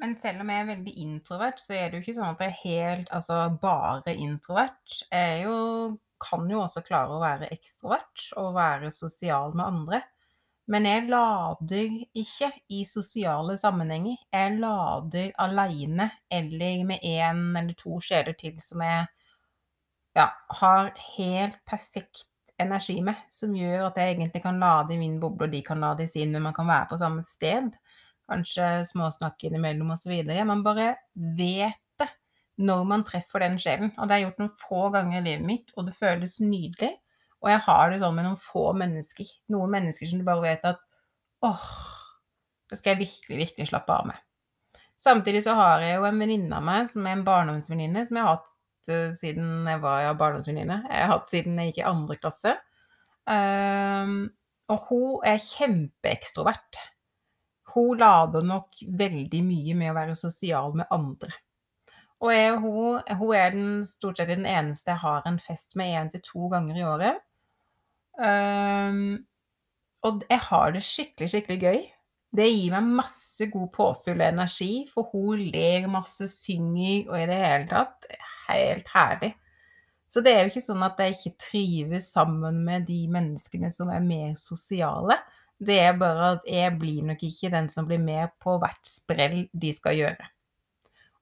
Men 0.00 0.14
selv 0.16 0.40
om 0.40 0.48
jeg 0.48 0.62
er 0.62 0.70
veldig 0.70 0.92
introvert, 1.02 1.60
så 1.60 1.74
er 1.76 1.90
det 1.90 1.98
jo 1.98 2.04
ikke 2.06 2.16
sånn 2.16 2.32
at 2.32 2.44
jeg 2.44 2.54
er 2.54 2.62
helt 2.62 3.10
altså 3.12 3.40
bare 3.60 4.14
introvert. 4.16 5.02
Jeg 5.12 5.42
jo, 5.44 5.58
kan 6.20 6.48
jo 6.48 6.62
også 6.62 6.82
klare 6.86 7.16
å 7.16 7.20
være 7.20 7.50
ekstrovert 7.52 8.30
og 8.40 8.56
være 8.56 8.92
sosial 8.96 9.52
med 9.52 9.66
andre. 9.66 10.00
Men 10.70 10.86
jeg 10.86 11.08
lader 11.10 11.94
ikke 12.16 12.48
i 12.72 12.84
sosiale 12.88 13.56
sammenhenger. 13.60 14.20
Jeg 14.32 14.56
lader 14.62 15.32
aleine 15.42 16.08
eller 16.32 16.84
med 16.86 17.04
én 17.04 17.42
eller 17.58 17.76
to 17.76 17.98
sjeler 18.04 18.38
til 18.38 18.56
som 18.62 18.84
jeg 18.86 19.08
ja, 20.16 20.30
har 20.62 20.92
helt 21.18 21.60
perfekt 21.68 22.28
energi 22.60 23.00
med, 23.04 23.16
som 23.32 23.52
gjør 23.56 23.88
at 23.88 23.98
jeg 24.00 24.14
egentlig 24.14 24.42
kan 24.44 24.58
lade 24.60 24.94
i 24.94 25.00
min 25.00 25.18
boble, 25.20 25.48
og 25.48 25.52
de 25.52 25.62
kan 25.64 25.80
lade 25.80 26.04
i 26.04 26.10
sin, 26.10 26.32
men 26.32 26.44
man 26.44 26.56
kan 26.56 26.68
være 26.68 26.90
på 26.90 26.98
samme 27.00 27.24
sted 27.24 27.70
kanskje 28.30 28.70
småsnakk 28.88 29.44
innimellom 29.48 29.92
osv. 29.94 30.14
Man 30.46 30.64
bare 30.66 30.94
vet 31.14 31.80
det 32.00 32.08
når 32.60 32.86
man 32.88 33.04
treffer 33.06 33.44
den 33.44 33.58
sjelen. 33.60 33.92
Og 33.96 34.06
det 34.06 34.14
har 34.14 34.20
jeg 34.20 34.28
gjort 34.28 34.42
noen 34.42 34.58
få 34.62 34.82
ganger 34.94 35.20
i 35.20 35.24
livet 35.26 35.46
mitt, 35.46 35.72
og 35.76 35.88
det 35.88 35.96
føles 35.98 36.38
nydelig. 36.44 36.94
Og 37.40 37.52
jeg 37.52 37.64
har 37.66 37.90
det 37.90 38.00
sånn 38.02 38.16
med 38.16 38.28
noen 38.28 38.40
få 38.40 38.70
mennesker. 38.76 39.28
Noen 39.52 39.74
mennesker 39.76 40.08
som 40.08 40.20
du 40.20 40.26
bare 40.26 40.44
vet 40.44 40.66
at 40.68 40.80
åh, 41.46 41.68
det 42.70 42.78
skal 42.78 42.94
jeg 42.94 43.06
virkelig, 43.06 43.38
virkelig 43.46 43.70
slappe 43.70 43.94
av 43.96 44.10
med. 44.10 44.26
Samtidig 45.00 45.40
så 45.46 45.54
har 45.56 45.80
jeg 45.80 45.96
jo 45.96 46.04
en 46.04 46.20
venninne 46.20 46.56
av 46.58 46.64
meg 46.64 46.90
som 46.90 47.06
er 47.06 47.16
en 47.16 47.24
barndomsvenninne, 47.24 48.02
som 48.04 48.18
jeg 48.18 48.26
har 48.26 48.34
hatt 48.36 48.58
uh, 48.92 49.14
siden 49.16 49.70
jeg 49.70 49.80
var 49.80 50.02
ja, 50.04 50.12
barndomsvenninne. 50.20 50.82
Jeg 50.90 51.06
har 51.06 51.14
hatt 51.14 51.32
siden 51.32 51.56
jeg 51.56 51.70
gikk 51.70 51.80
i 51.80 51.88
andre 51.88 52.18
klasse. 52.20 52.52
Um, 53.24 54.18
og 54.70 54.86
hun 54.90 55.24
er 55.26 55.40
kjempeekstrovert. 55.40 56.82
Hun 57.74 58.00
lader 58.00 58.44
nok 58.46 58.82
veldig 58.98 59.40
mye 59.46 59.76
med 59.78 59.92
å 59.92 59.96
være 59.96 60.18
sosial 60.18 60.74
med 60.78 60.90
andre. 60.94 61.32
Og 62.20 62.32
jeg, 62.34 62.56
hun, 62.60 63.00
hun 63.16 63.34
er 63.36 63.54
den, 63.54 63.68
stort 63.88 64.20
sett 64.20 64.28
den 64.28 64.48
eneste 64.48 64.92
jeg 64.92 65.02
har 65.04 65.24
en 65.28 65.38
fest 65.40 65.76
med 65.80 65.94
én 65.96 66.10
til 66.12 66.24
to 66.26 66.50
ganger 66.52 66.76
i 66.76 66.84
året. 66.84 67.22
Um, 68.20 69.22
og 70.04 70.24
jeg 70.28 70.42
har 70.50 70.74
det 70.74 70.84
skikkelig, 70.84 71.30
skikkelig 71.32 71.60
gøy. 71.64 71.80
Det 72.36 72.46
gir 72.46 72.74
meg 72.76 72.90
masse 73.00 73.48
god 73.50 73.70
påfyll 73.74 74.20
og 74.20 74.26
energi, 74.28 74.72
for 74.90 75.08
hun 75.14 75.40
ler 75.50 75.88
masse, 75.90 76.28
synger 76.30 77.08
og 77.08 77.16
i 77.18 77.26
det 77.30 77.38
hele 77.40 77.70
tatt 77.70 78.10
helt 78.50 78.92
herlig. 78.92 79.32
Så 80.10 80.22
det 80.26 80.32
er 80.34 80.42
jo 80.42 80.50
ikke 80.50 80.64
sånn 80.64 80.82
at 80.82 81.00
jeg 81.00 81.16
ikke 81.16 81.42
trives 81.46 82.08
sammen 82.14 82.62
med 82.66 82.86
de 82.88 83.04
menneskene 83.10 83.70
som 83.70 83.92
er 83.94 84.02
mer 84.02 84.32
sosiale. 84.38 85.16
Det 85.60 85.76
er 85.76 85.96
bare 86.00 86.34
at 86.36 86.46
jeg 86.48 86.72
blir 86.80 87.04
nok 87.10 87.22
ikke 87.26 87.50
den 87.52 87.68
som 87.68 87.88
blir 87.88 88.00
med 88.00 88.32
på 88.40 88.56
hvert 88.60 88.80
sprell 88.88 89.42
de 89.52 89.72
skal 89.76 89.98
gjøre. 89.98 90.28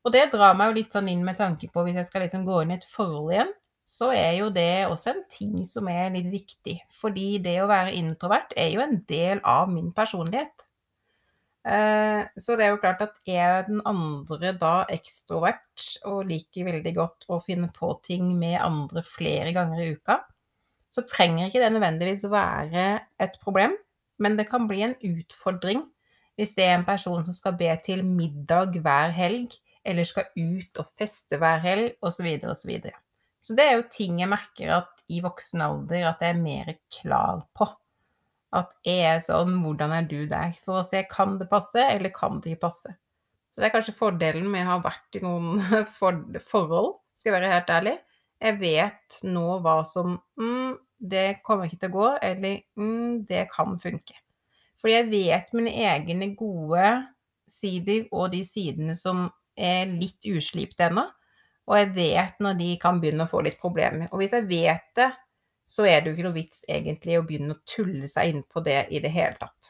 Og 0.07 0.15
det 0.15 0.29
drar 0.33 0.55
meg 0.57 0.71
jo 0.71 0.77
litt 0.79 0.95
sånn 0.95 1.11
inn 1.11 1.25
med 1.27 1.41
tanke 1.41 1.69
på 1.73 1.83
hvis 1.85 1.99
jeg 1.99 2.09
skal 2.09 2.25
liksom 2.25 2.47
gå 2.47 2.63
inn 2.63 2.71
i 2.73 2.79
et 2.79 2.87
forhold 2.87 3.33
igjen, 3.35 3.51
så 3.89 4.11
er 4.13 4.35
jo 4.37 4.49
det 4.53 4.87
også 4.87 5.15
en 5.15 5.25
ting 5.33 5.65
som 5.67 5.89
er 5.91 6.13
litt 6.15 6.29
viktig. 6.31 6.77
Fordi 6.95 7.41
det 7.45 7.57
å 7.63 7.69
være 7.71 7.97
introvert 7.97 8.53
er 8.57 8.71
jo 8.75 8.85
en 8.85 8.99
del 9.09 9.41
av 9.49 9.71
min 9.73 9.91
personlighet. 9.97 10.69
Eh, 11.69 12.23
så 12.39 12.57
det 12.57 12.67
er 12.67 12.73
jo 12.73 12.81
klart 12.81 13.03
at 13.05 13.17
er 13.29 13.67
den 13.67 13.81
andre 13.89 14.53
da 14.57 14.75
ekstrovert 14.93 15.89
og 16.09 16.29
liker 16.29 16.69
veldig 16.69 16.95
godt 16.97 17.27
å 17.33 17.41
finne 17.45 17.69
på 17.75 17.91
ting 18.07 18.31
med 18.39 18.61
andre 18.63 19.03
flere 19.05 19.53
ganger 19.57 19.83
i 19.83 19.91
uka, 19.97 20.21
så 20.95 21.05
trenger 21.05 21.49
ikke 21.49 21.61
det 21.65 21.73
nødvendigvis 21.75 22.25
være 22.33 22.87
et 23.21 23.37
problem, 23.43 23.77
men 24.19 24.37
det 24.39 24.49
kan 24.51 24.67
bli 24.71 24.83
en 24.87 24.99
utfordring 25.05 25.85
hvis 26.39 26.55
det 26.55 26.69
er 26.69 26.77
en 26.77 26.87
person 26.87 27.25
som 27.27 27.35
skal 27.35 27.57
be 27.59 27.71
til 27.83 28.05
middag 28.07 28.77
hver 28.85 29.11
helg, 29.11 29.57
eller 29.83 30.07
skal 30.07 30.29
ut 30.39 30.79
og 30.79 30.87
feste 30.95 31.39
hver 31.41 31.59
helg, 31.65 31.97
osv., 32.05 32.29
osv. 32.47 32.71
Så, 32.79 32.93
så, 33.43 33.57
det 33.59 33.65
er 33.65 33.75
jo 33.75 33.89
ting 33.91 34.21
jeg 34.23 34.31
merker 34.31 34.71
at 34.77 35.03
i 35.11 35.19
voksen 35.25 35.65
alder 35.65 36.07
at 36.13 36.23
jeg 36.23 36.37
er 36.37 36.41
mer 36.45 36.71
klar 36.95 37.43
på. 37.59 37.67
At 38.55 38.71
jeg 38.87 39.03
er 39.05 39.19
sånn 39.21 39.59
Hvordan 39.61 39.93
er 39.93 40.07
du 40.09 40.23
der? 40.31 40.55
For 40.63 40.81
å 40.81 40.87
se 40.87 41.03
kan 41.11 41.37
det 41.41 41.51
passe, 41.51 41.83
eller 41.83 42.15
kan 42.15 42.39
det 42.39 42.55
ikke 42.55 42.69
passe. 42.69 42.95
Så 43.51 43.61
det 43.61 43.69
er 43.69 43.75
kanskje 43.75 43.99
fordelen 43.99 44.47
med 44.53 44.63
å 44.69 44.77
ha 44.77 44.81
vært 44.85 45.19
i 45.19 45.25
noen 45.25 45.59
for 45.99 46.23
forhold, 46.47 46.95
skal 47.19 47.33
jeg 47.33 47.41
være 47.41 47.55
helt 47.57 47.73
ærlig. 47.75 47.97
Jeg 48.39 48.61
vet 48.61 49.19
nå 49.27 49.59
hva 49.65 49.81
som 49.83 50.15
mm, 50.39 50.79
det 50.99 51.41
kommer 51.47 51.69
ikke 51.69 51.83
til 51.85 51.93
å 51.93 51.97
gå, 51.99 52.09
eller 52.27 52.59
mm, 52.79 53.23
det 53.29 53.47
kan 53.53 53.77
funke. 53.79 54.19
Fordi 54.79 54.95
jeg 54.95 55.11
vet 55.11 55.55
mine 55.57 55.75
egne 55.91 56.33
gode 56.39 56.91
sider 57.49 58.07
og 58.13 58.33
de 58.35 58.43
sidene 58.47 58.95
som 58.99 59.27
er 59.59 59.89
litt 59.91 60.27
uslipte 60.29 60.87
ennå. 60.91 61.07
Og 61.69 61.77
jeg 61.77 61.95
vet 61.97 62.39
når 62.43 62.61
de 62.61 62.69
kan 62.81 63.01
begynne 63.01 63.27
å 63.27 63.31
få 63.31 63.43
litt 63.45 63.59
problemer. 63.61 64.07
Og 64.13 64.23
hvis 64.23 64.37
jeg 64.37 64.47
vet 64.49 64.87
det 64.97 65.11
så 65.69 65.85
er 65.85 66.01
det 66.01 66.09
jo 66.09 66.17
ikke 66.17 66.25
noe 66.25 66.39
vits 66.39 66.63
egentlig 66.65 67.19
å 67.19 67.25
begynne 67.29 67.53
å 67.53 67.61
tulle 67.69 68.09
seg 68.09 68.33
inn 68.33 68.45
på 68.49 68.63
det 68.65 68.87
i 68.89 69.03
det 69.05 69.11
hele 69.13 69.37
tatt. 69.37 69.69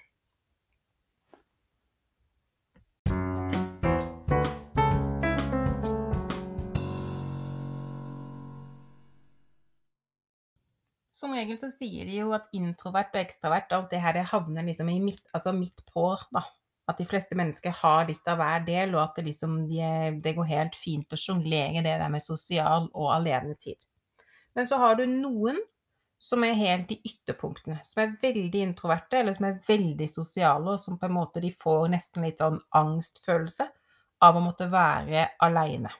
Som 11.18 11.34
regel 11.34 11.58
så 11.58 11.66
sier 11.72 12.06
de 12.06 12.20
jo 12.20 12.30
at 12.36 12.46
introvert 12.54 13.10
og 13.16 13.20
ekstravert, 13.24 13.72
alt 13.74 13.90
det 13.90 13.98
her, 14.04 14.14
det 14.14 14.28
havner 14.30 14.66
liksom 14.68 14.90
midt, 15.02 15.24
altså 15.34 15.50
midt 15.56 15.82
på, 15.90 16.12
da. 16.34 16.44
At 16.88 17.00
de 17.00 17.06
fleste 17.08 17.36
mennesker 17.36 17.74
har 17.80 18.06
litt 18.08 18.28
av 18.30 18.38
hver 18.38 18.62
del, 18.64 18.94
og 18.94 19.02
at 19.02 19.18
det 19.18 19.26
liksom 19.26 19.56
de, 19.68 19.82
det 20.22 20.36
går 20.36 20.46
helt 20.52 20.78
fint 20.78 21.10
å 21.12 21.18
sjonglere 21.18 21.82
det 21.82 21.96
der 22.00 22.12
med 22.12 22.24
sosial 22.24 22.86
og 22.94 23.10
alenetid. 23.16 23.82
Men 24.54 24.70
så 24.70 24.78
har 24.80 24.96
du 24.98 25.04
noen 25.10 25.58
som 26.22 26.42
er 26.46 26.56
helt 26.58 26.94
i 26.94 27.00
ytterpunktene, 27.06 27.80
som 27.86 28.02
er 28.02 28.14
veldig 28.22 28.62
introverte, 28.70 29.20
eller 29.20 29.34
som 29.34 29.50
er 29.50 29.60
veldig 29.66 30.08
sosiale, 30.10 30.74
og 30.74 30.80
som 30.82 30.98
på 30.98 31.10
en 31.10 31.18
måte 31.18 31.42
de 31.42 31.50
får 31.54 31.90
nesten 31.92 32.26
litt 32.26 32.42
sånn 32.42 32.58
angstfølelse 32.78 33.68
av 34.26 34.38
å 34.38 34.42
måtte 34.42 34.70
være 34.70 35.28
aleine. 35.44 35.92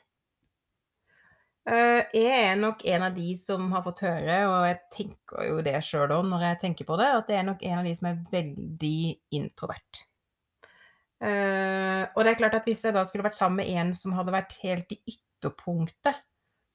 Eh, 1.69 2.03
jeg 2.17 2.45
er 2.49 2.55
nok 2.57 2.81
en 2.89 3.03
av 3.05 3.17
de 3.17 3.33
som 3.37 3.67
har 3.75 3.83
fått 3.85 4.01
høre, 4.07 4.37
og 4.49 4.63
jeg 4.65 4.79
tenker 4.95 5.49
jo 5.51 5.59
det 5.67 5.75
sjøl 5.85 6.15
òg 6.17 6.29
når 6.31 6.45
jeg 6.47 6.61
tenker 6.63 6.89
på 6.89 6.97
det, 7.01 7.09
at 7.19 7.33
jeg 7.33 7.43
er 7.43 7.49
nok 7.49 7.65
en 7.69 7.81
av 7.83 7.89
de 7.89 7.93
som 7.99 8.09
er 8.09 8.23
veldig 8.33 9.01
introvert. 9.37 10.01
Eh, 11.19 12.05
og 12.15 12.23
det 12.23 12.33
er 12.33 12.41
klart 12.41 12.57
at 12.57 12.69
hvis 12.69 12.81
jeg 12.87 12.95
da 12.97 13.03
skulle 13.05 13.27
vært 13.27 13.37
sammen 13.37 13.61
med 13.61 13.69
en 13.75 13.93
som 13.97 14.15
hadde 14.17 14.33
vært 14.33 14.57
helt 14.63 14.97
i 14.97 15.01
ytterpunktet 15.13 16.23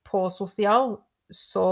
på 0.06 0.28
sosial, 0.36 1.00
så 1.34 1.66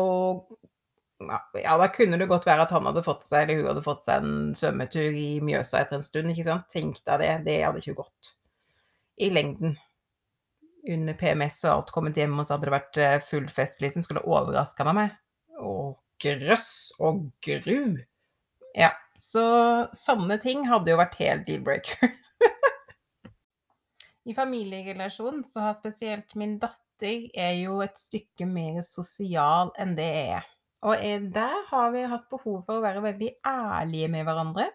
ja, 1.62 1.76
da 1.78 1.92
kunne 1.94 2.18
det 2.18 2.30
godt 2.32 2.48
være 2.50 2.66
at 2.66 2.74
han 2.74 2.88
hadde 2.90 3.06
fått 3.06 3.28
seg, 3.28 3.44
eller 3.44 3.62
hun 3.62 3.70
hadde 3.76 3.86
fått 3.86 4.08
seg 4.08 4.24
en 4.26 4.56
svømmetur 4.58 5.14
i 5.14 5.28
Mjøsa 5.46 5.84
etter 5.84 6.00
en 6.00 6.08
stund, 6.08 6.34
ikke 6.34 6.48
sant. 6.48 6.66
Tenk 6.74 7.04
deg 7.06 7.22
det, 7.22 7.32
det 7.46 7.60
hadde 7.68 7.84
ikke 7.84 8.00
gått 8.02 8.34
i 9.22 9.30
lengden. 9.30 9.78
Under 10.90 11.14
PMS 11.14 11.60
og 11.68 11.76
alt 11.76 11.92
kommet 11.94 12.18
hjem, 12.18 12.40
og 12.42 12.48
så 12.48 12.56
hadde 12.56 12.70
det 12.70 12.74
vært 12.74 13.00
eh, 13.02 13.18
full 13.22 13.46
fest, 13.52 13.82
liksom. 13.84 14.06
Skulle 14.06 14.24
overraska 14.26 14.86
meg 14.88 14.98
med. 14.98 15.20
Å, 15.62 15.74
grøss 16.22 16.72
og 17.02 17.28
gru. 17.46 18.00
Ja, 18.78 18.92
så 19.20 19.44
sånne 19.96 20.40
ting 20.42 20.66
hadde 20.70 20.94
jo 20.94 21.02
vært 21.02 21.20
helt 21.22 21.46
deal-breaker. 21.50 22.12
I 24.30 24.38
familierelasjonen 24.38 25.44
så 25.50 25.68
har 25.68 25.78
spesielt 25.78 26.34
min 26.40 26.58
datter 26.62 27.28
er 27.34 27.56
jo 27.58 27.80
et 27.82 27.98
stykke 27.98 28.46
mer 28.46 28.82
sosial 28.86 29.74
enn 29.82 29.96
det 29.98 30.08
jeg 30.08 30.34
er. 30.40 30.50
Og 30.82 30.98
der 31.34 31.58
har 31.70 31.92
vi 31.94 32.08
hatt 32.10 32.30
behov 32.30 32.64
for 32.66 32.80
å 32.80 32.84
være 32.84 33.04
veldig 33.06 33.30
ærlige 33.46 34.10
med 34.10 34.26
hverandre. 34.26 34.72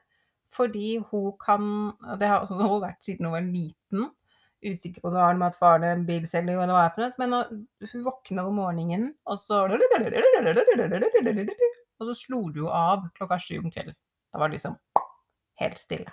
Fordi 0.54 0.98
hun 1.10 1.32
kan 1.42 1.64
Det 2.20 2.28
har 2.30 2.46
hun 2.46 2.82
vært 2.82 3.02
siden 3.02 3.26
hun 3.26 3.34
var 3.34 3.46
liten. 3.46 4.10
Usikker 4.66 5.02
på 5.02 5.10
om 5.10 5.14
det 5.14 5.24
med 5.38 5.46
at 5.48 5.58
faren 5.60 5.84
er 5.86 5.94
en 5.94 6.04
bilselger 6.08 6.58
hva 6.58 6.66
det 6.68 6.76
er 6.82 6.92
for 6.94 7.04
noe. 7.04 7.16
Men 7.22 7.90
hun 7.92 8.04
våkner 8.06 8.50
om 8.50 8.60
morgenen, 8.60 9.08
og 9.26 9.38
så 9.40 9.62
Og 11.96 12.10
så 12.10 12.14
slo 12.18 12.42
du 12.52 12.64
jo 12.64 12.70
av 12.72 13.06
klokka 13.16 13.38
sju 13.40 13.56
om 13.62 13.70
kvelden. 13.72 13.96
Da 14.32 14.40
var 14.40 14.50
det 14.50 14.58
liksom 14.58 14.76
helt 15.62 15.78
stille. 15.80 16.12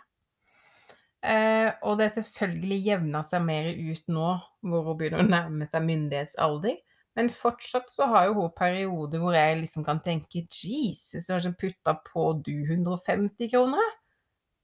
Eh, 1.24 1.70
og 1.88 2.00
det 2.00 2.10
er 2.10 2.18
selvfølgelig 2.18 2.80
jevna 2.84 3.22
seg 3.24 3.46
mer 3.46 3.70
ut 3.72 4.10
nå 4.12 4.30
hvor 4.68 4.90
hun 4.90 4.98
begynner 5.00 5.24
å 5.24 5.28
nærme 5.28 5.68
seg 5.70 5.86
myndighetsalder. 5.88 6.78
Men 7.16 7.30
fortsatt 7.34 7.92
så 7.94 8.08
har 8.10 8.28
jo 8.28 8.38
hun 8.40 8.54
perioder 8.58 9.22
hvor 9.22 9.36
jeg 9.38 9.60
liksom 9.62 9.86
kan 9.86 10.02
tenke 10.04 10.44
Jesus, 10.50 11.30
hva 11.30 11.40
som 11.44 11.56
putta 11.56 11.96
på 12.08 12.30
du 12.46 12.56
150 12.66 13.52
kroner? 13.54 13.92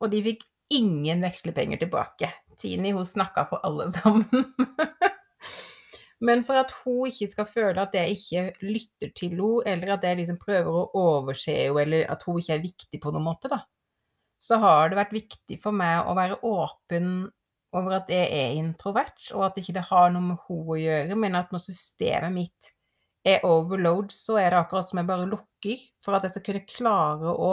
Og 0.02 0.12
de 0.12 0.24
fikk 0.26 0.48
ingen 0.74 1.22
vekslepenger 1.24 1.82
tilbake. 1.82 2.32
Tini 2.60 2.92
hun 2.96 3.08
snakka 3.08 3.46
for 3.50 3.64
alle 3.66 3.90
sammen. 3.94 4.28
Men 6.20 6.44
for 6.44 6.60
at 6.60 6.72
hun 6.82 7.08
ikke 7.08 7.30
skal 7.32 7.48
føle 7.48 7.80
at 7.80 7.94
jeg 7.96 8.18
ikke 8.18 8.46
lytter 8.68 9.12
til 9.16 9.38
henne, 9.40 9.64
eller 9.72 9.94
at 9.96 10.04
jeg 10.04 10.20
liksom 10.20 10.40
prøver 10.42 10.68
å 10.68 10.88
overse 11.00 11.56
henne, 11.56 11.86
eller 11.86 12.10
at 12.12 12.26
hun 12.28 12.42
ikke 12.42 12.58
er 12.58 12.66
viktig 12.66 13.00
på 13.00 13.14
noen 13.16 13.28
måte, 13.30 13.52
da, 13.52 13.62
så 14.40 14.60
har 14.60 14.92
det 14.92 15.00
vært 15.00 15.16
viktig 15.16 15.60
for 15.64 15.76
meg 15.76 16.08
å 16.08 16.16
være 16.18 16.42
åpen 16.48 17.30
over 17.76 18.00
at 18.00 18.12
jeg 18.12 18.28
er 18.34 18.58
introvert, 18.58 19.20
og 19.36 19.46
at 19.48 19.60
ikke 19.62 19.76
det 19.78 19.88
har 19.92 20.12
noe 20.12 20.26
med 20.32 20.44
henne 20.48 20.76
å 20.76 20.80
gjøre, 20.80 21.18
men 21.24 21.40
at 21.40 21.52
når 21.54 21.64
systemet 21.70 22.36
mitt 22.36 22.72
er 23.28 23.44
overload, 23.48 24.14
så 24.16 24.40
er 24.42 24.54
det 24.54 24.62
akkurat 24.62 24.90
som 24.90 25.00
jeg 25.00 25.10
bare 25.10 25.28
lukker 25.30 25.84
for 26.04 26.18
at 26.18 26.26
jeg 26.26 26.36
skal 26.36 26.46
kunne 26.48 26.70
klare 26.72 27.36
å 27.36 27.52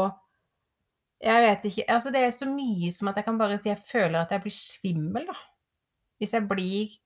Jeg 1.25 1.43
vet 1.47 1.67
ikke 1.71 1.85
Altså, 1.95 2.13
det 2.13 2.23
er 2.23 2.33
så 2.35 2.49
mye 2.51 2.91
som 2.93 3.09
at 3.11 3.21
jeg 3.21 3.27
kan 3.29 3.39
bare 3.41 3.59
si 3.61 3.71
jeg 3.71 3.83
føler 3.89 4.21
at 4.21 4.33
jeg 4.35 4.45
blir 4.45 4.57
svimmel, 4.57 5.29
da. 5.31 5.37
Hvis 6.21 6.35
jeg 6.37 6.49
blir 6.49 6.97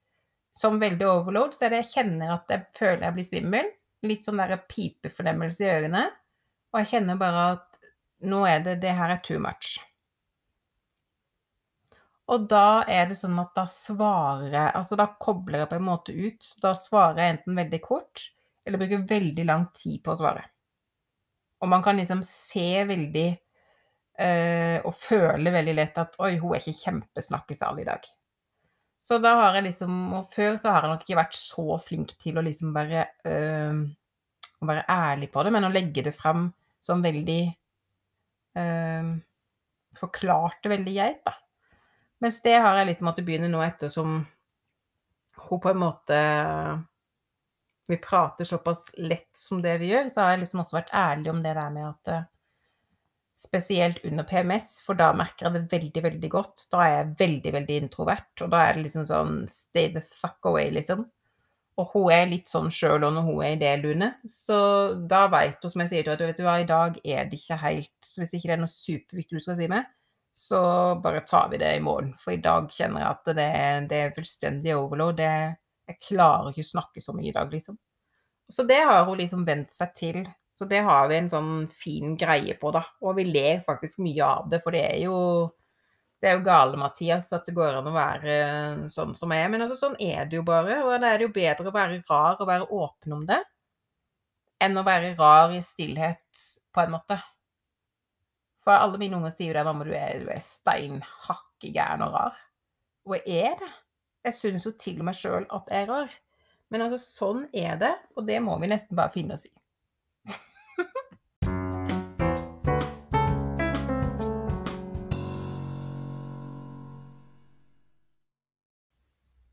som 0.54 0.80
veldig 0.82 1.06
overload, 1.06 1.54
så 1.54 1.66
er 1.66 1.74
det 1.74 1.84
jeg 1.84 1.92
kjenner 1.94 2.34
at 2.34 2.50
jeg 2.50 2.66
føler 2.78 3.06
jeg 3.06 3.16
blir 3.18 3.28
svimmel. 3.28 3.68
Litt 4.06 4.24
sånn 4.26 4.40
der 4.40 4.56
pipefornemmelse 4.70 5.62
i 5.62 5.70
ørene. 5.70 6.06
Og 6.72 6.82
jeg 6.82 6.90
kjenner 6.94 7.20
bare 7.20 7.46
at 7.54 7.66
nå 8.30 8.42
er 8.48 8.64
det 8.64 8.80
Det 8.82 8.92
her 8.96 9.14
er 9.14 9.22
too 9.24 9.40
much. 9.42 9.78
Og 12.30 12.46
da 12.50 12.82
er 12.86 13.08
det 13.10 13.18
sånn 13.18 13.38
at 13.42 13.50
da 13.58 13.64
svarer 13.66 14.52
jeg 14.52 14.74
Altså 14.78 14.94
da 14.98 15.08
kobler 15.18 15.64
jeg 15.64 15.70
på 15.72 15.78
en 15.80 15.86
måte 15.86 16.14
ut. 16.14 16.38
Så 16.46 16.62
da 16.62 16.74
svarer 16.78 17.22
jeg 17.22 17.36
enten 17.36 17.58
veldig 17.58 17.80
kort, 17.84 18.26
eller 18.66 18.82
bruker 18.82 19.06
veldig 19.10 19.46
lang 19.48 19.66
tid 19.74 19.98
på 20.04 20.14
å 20.14 20.20
svare. 20.20 20.44
Og 21.60 21.68
man 21.68 21.82
kan 21.84 21.98
liksom 21.98 22.22
se 22.24 22.84
veldig 22.88 23.28
og 24.20 24.92
føle 24.92 25.52
veldig 25.54 25.74
lett 25.78 26.00
at 26.02 26.18
oi, 26.20 26.34
hun 26.42 26.52
er 26.52 26.60
ikke 26.60 26.76
kjempesnakkesalig 26.76 27.86
i 27.86 27.88
dag. 27.88 28.08
Så 29.00 29.16
da 29.18 29.32
har 29.38 29.56
jeg 29.56 29.70
liksom 29.70 29.94
Og 30.12 30.28
før 30.28 30.58
så 30.60 30.74
har 30.74 30.84
jeg 30.84 30.92
nok 30.92 31.06
ikke 31.06 31.18
vært 31.22 31.38
så 31.38 31.78
flink 31.80 32.12
til 32.20 32.36
å 32.36 32.44
liksom 32.44 32.74
bare 32.76 33.06
øh, 33.26 33.80
Å 34.60 34.68
være 34.68 34.84
ærlig 34.92 35.30
på 35.32 35.44
det, 35.44 35.52
men 35.56 35.66
å 35.66 35.72
legge 35.72 36.04
det 36.04 36.12
fram 36.16 36.50
som 36.84 37.04
veldig 37.04 37.40
øh, 38.60 39.14
Forklart 40.00 40.68
veldig 40.70 40.92
greit, 40.94 41.24
da. 41.26 41.32
Mens 42.20 42.36
det 42.44 42.58
har 42.60 42.76
jeg 42.78 42.90
liksom 42.90 43.08
måttet 43.08 43.26
begynne 43.26 43.48
nå 43.50 43.62
ettersom 43.64 44.20
hun 45.40 45.62
på 45.64 45.72
en 45.72 45.80
måte 45.80 46.18
Vi 47.88 47.96
prater 48.04 48.46
såpass 48.46 48.84
lett 49.00 49.32
som 49.34 49.64
det 49.64 49.78
vi 49.80 49.88
gjør, 49.90 50.12
så 50.12 50.22
har 50.22 50.36
jeg 50.36 50.44
liksom 50.44 50.62
også 50.62 50.76
vært 50.76 50.92
ærlig 50.94 51.32
om 51.32 51.40
det 51.42 51.56
der 51.56 51.72
med 51.74 51.88
at 51.88 52.12
eh, 52.12 52.28
Spesielt 53.40 54.02
under 54.04 54.26
PMS, 54.28 54.74
for 54.84 54.98
da 54.98 55.14
merker 55.16 55.46
jeg 55.46 55.54
det 55.54 55.72
veldig, 55.72 56.02
veldig 56.04 56.30
godt. 56.32 56.66
Da 56.72 56.82
er 56.84 56.90
jeg 56.92 57.14
veldig, 57.22 57.52
veldig 57.54 57.78
introvert, 57.86 58.32
og 58.44 58.50
da 58.52 58.66
er 58.66 58.76
det 58.76 58.84
liksom 58.84 59.06
sånn 59.08 59.38
stay 59.48 59.88
the 59.94 60.02
fuck 60.04 60.44
away, 60.50 60.68
liksom. 60.74 61.06
Og 61.80 61.94
hun 61.94 62.10
er 62.12 62.28
litt 62.28 62.50
sånn 62.50 62.68
sjøl 62.74 63.06
òg 63.06 63.14
når 63.14 63.24
hun 63.24 63.40
er 63.46 63.54
i 63.54 63.60
det, 63.62 63.70
Lune. 63.80 64.10
Så 64.28 64.58
da 65.08 65.22
veit 65.32 65.62
hun, 65.64 65.72
som 65.72 65.84
jeg 65.84 65.92
sier 65.92 66.04
til 66.04 66.12
henne, 66.12 66.28
vet 66.28 66.42
du 66.42 66.44
hva, 66.44 66.58
i 66.60 66.68
dag 66.68 66.98
er 67.00 67.30
det 67.30 67.40
ikke 67.40 67.56
helt 67.62 68.10
Hvis 68.18 68.34
ikke 68.36 68.50
det 68.50 68.56
er 68.58 68.60
noe 68.60 68.74
superviktig 68.74 69.38
du 69.38 69.44
skal 69.46 69.56
si 69.56 69.70
meg, 69.72 69.88
så 70.30 70.60
bare 71.02 71.24
tar 71.26 71.48
vi 71.50 71.62
det 71.62 71.70
i 71.78 71.82
morgen. 71.82 72.12
For 72.20 72.34
i 72.34 72.42
dag 72.44 72.68
kjenner 72.74 73.06
jeg 73.06 73.10
at 73.14 73.32
det, 73.38 73.52
det 73.90 74.02
er 74.04 74.16
fullstendig 74.18 74.76
overload. 74.76 75.22
Det, 75.22 75.30
jeg 75.90 76.02
klarer 76.10 76.52
ikke 76.52 76.66
å 76.66 76.72
snakke 76.74 77.02
så 77.02 77.16
mye 77.16 77.30
i 77.32 77.34
dag, 77.38 77.48
liksom. 77.56 77.80
Så 78.50 78.66
det 78.66 78.82
har 78.82 79.04
hun 79.06 79.18
liksom 79.18 79.46
vent 79.46 79.72
seg 79.74 79.96
til. 79.96 80.22
Så 80.60 80.66
det 80.68 80.82
har 80.84 81.06
vi 81.08 81.16
en 81.16 81.30
sånn 81.32 81.52
fin 81.72 82.18
greie 82.20 82.52
på, 82.60 82.68
da. 82.76 82.82
Og 83.00 83.14
vi 83.16 83.24
ler 83.24 83.62
faktisk 83.64 84.02
mye 84.04 84.26
av 84.26 84.50
det, 84.52 84.58
for 84.60 84.76
det 84.76 84.82
er 84.90 84.98
jo 85.06 85.16
det 86.20 86.28
er 86.28 86.34
jo 86.36 86.42
gale, 86.44 86.76
Mathias, 86.76 87.30
at 87.32 87.46
det 87.48 87.54
går 87.56 87.78
an 87.78 87.86
å 87.88 87.94
være 87.94 88.34
sånn 88.92 89.14
som 89.16 89.32
jeg 89.32 89.46
er. 89.46 89.48
Men 89.54 89.64
altså, 89.64 89.78
sånn 89.86 89.96
er 90.04 90.26
det 90.28 90.36
jo 90.36 90.42
bare. 90.44 90.82
Og 90.84 90.92
da 91.00 91.14
er 91.14 91.16
det 91.16 91.24
jo 91.24 91.32
bedre 91.32 91.70
å 91.70 91.72
være 91.72 92.02
rar 92.10 92.36
og 92.36 92.50
være 92.50 92.66
åpen 92.76 93.14
om 93.16 93.22
det, 93.30 93.38
enn 94.60 94.76
å 94.76 94.84
være 94.84 95.14
rar 95.16 95.54
i 95.56 95.62
stillhet, 95.64 96.42
på 96.76 96.82
en 96.84 96.92
måte. 96.92 97.16
For 98.60 98.76
alle 98.76 99.00
mine 99.00 99.16
unger 99.16 99.32
sier 99.32 99.54
jo 99.54 99.56
det, 99.56 99.64
mamma, 99.64 99.86
du 99.88 99.94
er, 99.96 100.20
du 100.20 100.28
er 100.28 100.44
steinhakke 100.44 101.72
gæren 101.72 102.04
og 102.04 102.18
rar. 102.18 102.42
Og 103.08 103.16
jeg 103.16 103.54
er 103.54 103.56
det. 103.62 103.70
Jeg 104.28 104.36
syns 104.36 104.68
jo 104.68 104.74
til 104.76 105.00
med 105.08 105.16
sjøl 105.16 105.48
at 105.48 105.72
jeg 105.72 105.86
er 105.86 105.88
rar. 105.88 106.12
Men 106.68 106.84
altså, 106.84 107.00
sånn 107.00 107.46
er 107.56 107.80
det, 107.80 107.94
og 108.12 108.28
det 108.28 108.42
må 108.44 108.60
vi 108.60 108.68
nesten 108.68 109.00
bare 109.00 109.16
finne 109.16 109.40
oss 109.40 109.48
i. 109.48 109.54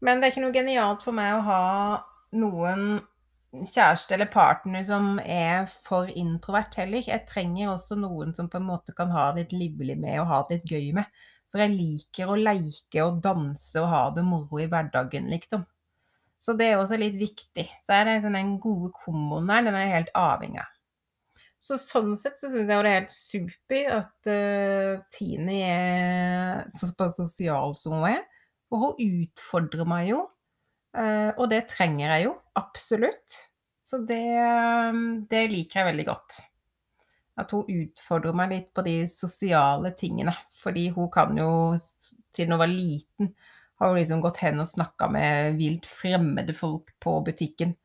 Men 0.04 0.20
det 0.20 0.28
er 0.28 0.34
ikke 0.36 0.46
noe 0.46 0.56
genialt 0.56 1.06
for 1.06 1.18
meg 1.18 1.36
å 1.36 1.46
ha 1.48 1.62
noen 2.38 3.00
kjæreste 3.66 4.14
eller 4.14 4.30
partner 4.30 4.84
som 4.86 5.18
er 5.24 5.66
for 5.72 6.12
introvert 6.12 6.76
heller. 6.78 7.06
Jeg 7.08 7.26
trenger 7.30 7.72
også 7.72 7.98
noen 8.00 8.36
som 8.38 8.50
på 8.52 8.60
en 8.60 8.68
måte 8.68 8.94
kan 8.98 9.12
ha 9.14 9.32
det 9.32 9.48
litt 9.48 9.58
livlig 9.58 9.98
med 10.00 10.22
og 10.22 10.30
ha 10.32 10.44
det 10.46 10.60
litt 10.60 10.76
gøy 10.76 10.92
med. 11.00 11.10
For 11.48 11.64
jeg 11.64 11.78
liker 11.78 12.30
å 12.30 12.38
leike 12.38 13.04
og 13.06 13.22
danse 13.24 13.80
og 13.82 13.90
ha 13.92 14.04
det 14.14 14.26
moro 14.28 14.60
i 14.60 14.68
hverdagen, 14.70 15.30
liksom. 15.32 15.64
Så 16.38 16.54
det 16.54 16.68
er 16.70 16.82
også 16.82 17.00
litt 17.00 17.16
viktig. 17.18 17.66
Så 17.82 17.96
er 17.96 18.10
det 18.10 18.18
sånn 18.26 18.36
den 18.38 18.58
gode 18.62 18.92
komboen 19.00 19.48
der, 19.50 19.64
den 19.66 19.78
er 19.78 19.88
jeg 19.88 19.96
helt 19.96 20.12
avhengig 20.20 20.62
av. 20.62 20.74
Så 21.58 21.80
sånn 21.82 22.12
sett 22.20 22.38
så 22.38 22.52
syns 22.52 22.68
jeg 22.70 22.70
det 22.70 22.76
er 22.78 23.00
helt 23.00 23.14
super 23.16 23.88
at 23.96 24.30
uh, 24.30 25.00
Tine 25.12 25.56
er 25.66 26.68
såpass 26.78 27.18
sosial 27.18 27.74
som 27.80 27.98
hun 27.98 28.12
er. 28.12 28.22
Og 28.74 28.84
hun 28.84 29.24
utfordrer 29.24 29.88
meg 29.88 30.12
jo, 30.12 30.22
eh, 30.98 31.32
og 31.38 31.48
det 31.52 31.64
trenger 31.72 32.12
jeg 32.12 32.28
jo 32.28 32.36
absolutt. 32.60 33.42
Så 33.88 34.02
det, 34.04 34.24
det 35.32 35.44
liker 35.52 35.80
jeg 35.80 35.90
veldig 35.94 36.06
godt. 36.10 36.40
At 37.40 37.54
hun 37.56 37.70
utfordrer 37.72 38.36
meg 38.36 38.52
litt 38.52 38.72
på 38.76 38.84
de 38.84 38.98
sosiale 39.08 39.94
tingene. 39.96 40.34
Fordi 40.52 40.90
hun 40.96 41.08
kan 41.14 41.38
jo, 41.40 41.50
siden 42.36 42.56
hun 42.58 42.64
var 42.66 42.72
liten, 42.72 43.32
har 43.80 43.94
hun 43.94 44.00
liksom 44.00 44.24
gått 44.26 44.42
hen 44.44 44.60
og 44.60 44.68
snakka 44.68 45.08
med 45.14 45.60
vilt 45.62 45.88
fremmede 45.88 46.56
folk 46.58 46.92
på 47.04 47.20
butikken. 47.24 47.78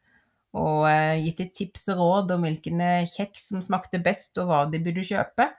Og 0.59 0.89
eh, 0.91 1.23
gitt 1.23 1.45
et 1.45 1.55
tips 1.57 1.87
og 1.95 2.03
råd 2.03 2.35
om 2.35 2.49
hvilken 2.49 2.83
kjeks 3.13 3.53
som 3.53 3.63
smakte 3.65 4.03
best, 4.03 4.35
og 4.43 4.51
hva 4.51 4.65
de 4.73 4.83
burde 4.83 5.07
kjøpe. 5.07 5.53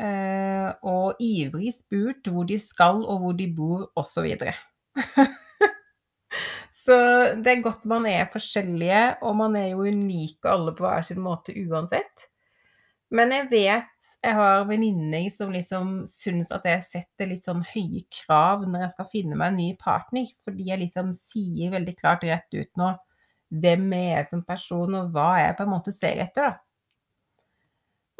Eh, 0.00 0.68
og 0.88 1.20
ivrig 1.20 1.74
spurt 1.76 2.30
hvor 2.30 2.46
de 2.48 2.56
skal 2.62 3.02
og 3.04 3.24
hvor 3.24 3.36
de 3.36 3.48
bor, 3.52 3.84
osv. 4.00 4.30
Så, 4.32 5.26
så 6.84 6.98
det 7.36 7.52
er 7.52 7.64
godt 7.64 7.84
man 7.90 8.08
er 8.08 8.30
forskjellige, 8.32 9.02
og 9.20 9.36
man 9.42 9.58
er 9.60 9.72
jo 9.74 9.84
unike 9.84 10.48
alle 10.48 10.72
på 10.76 10.86
hver 10.86 11.04
sin 11.06 11.20
måte 11.24 11.56
uansett. 11.66 12.30
Men 13.10 13.34
jeg 13.34 13.48
vet 13.50 14.10
jeg 14.22 14.36
har 14.36 14.66
venninner 14.68 15.26
som 15.32 15.52
liksom 15.52 16.02
syns 16.08 16.50
at 16.54 16.66
jeg 16.68 16.84
setter 16.84 17.30
litt 17.30 17.46
sånn 17.46 17.62
høye 17.72 18.04
krav 18.12 18.66
når 18.68 18.84
jeg 18.84 18.92
skal 18.94 19.08
finne 19.08 19.38
meg 19.40 19.52
en 19.52 19.60
ny 19.62 19.68
partner, 19.80 20.28
fordi 20.44 20.68
jeg 20.68 20.82
liksom 20.82 21.14
sier 21.16 21.72
veldig 21.74 21.94
klart 21.98 22.26
rett 22.28 22.52
ut 22.54 22.70
nå 22.80 22.92
hvem 23.50 23.88
jeg 23.96 24.18
er 24.20 24.26
som 24.28 24.44
person, 24.46 24.94
og 24.94 25.08
hva 25.14 25.30
jeg 25.40 25.56
på 25.58 25.64
en 25.66 25.72
måte 25.72 25.94
ser 25.94 26.20
etter, 26.22 26.52
da. 26.52 26.69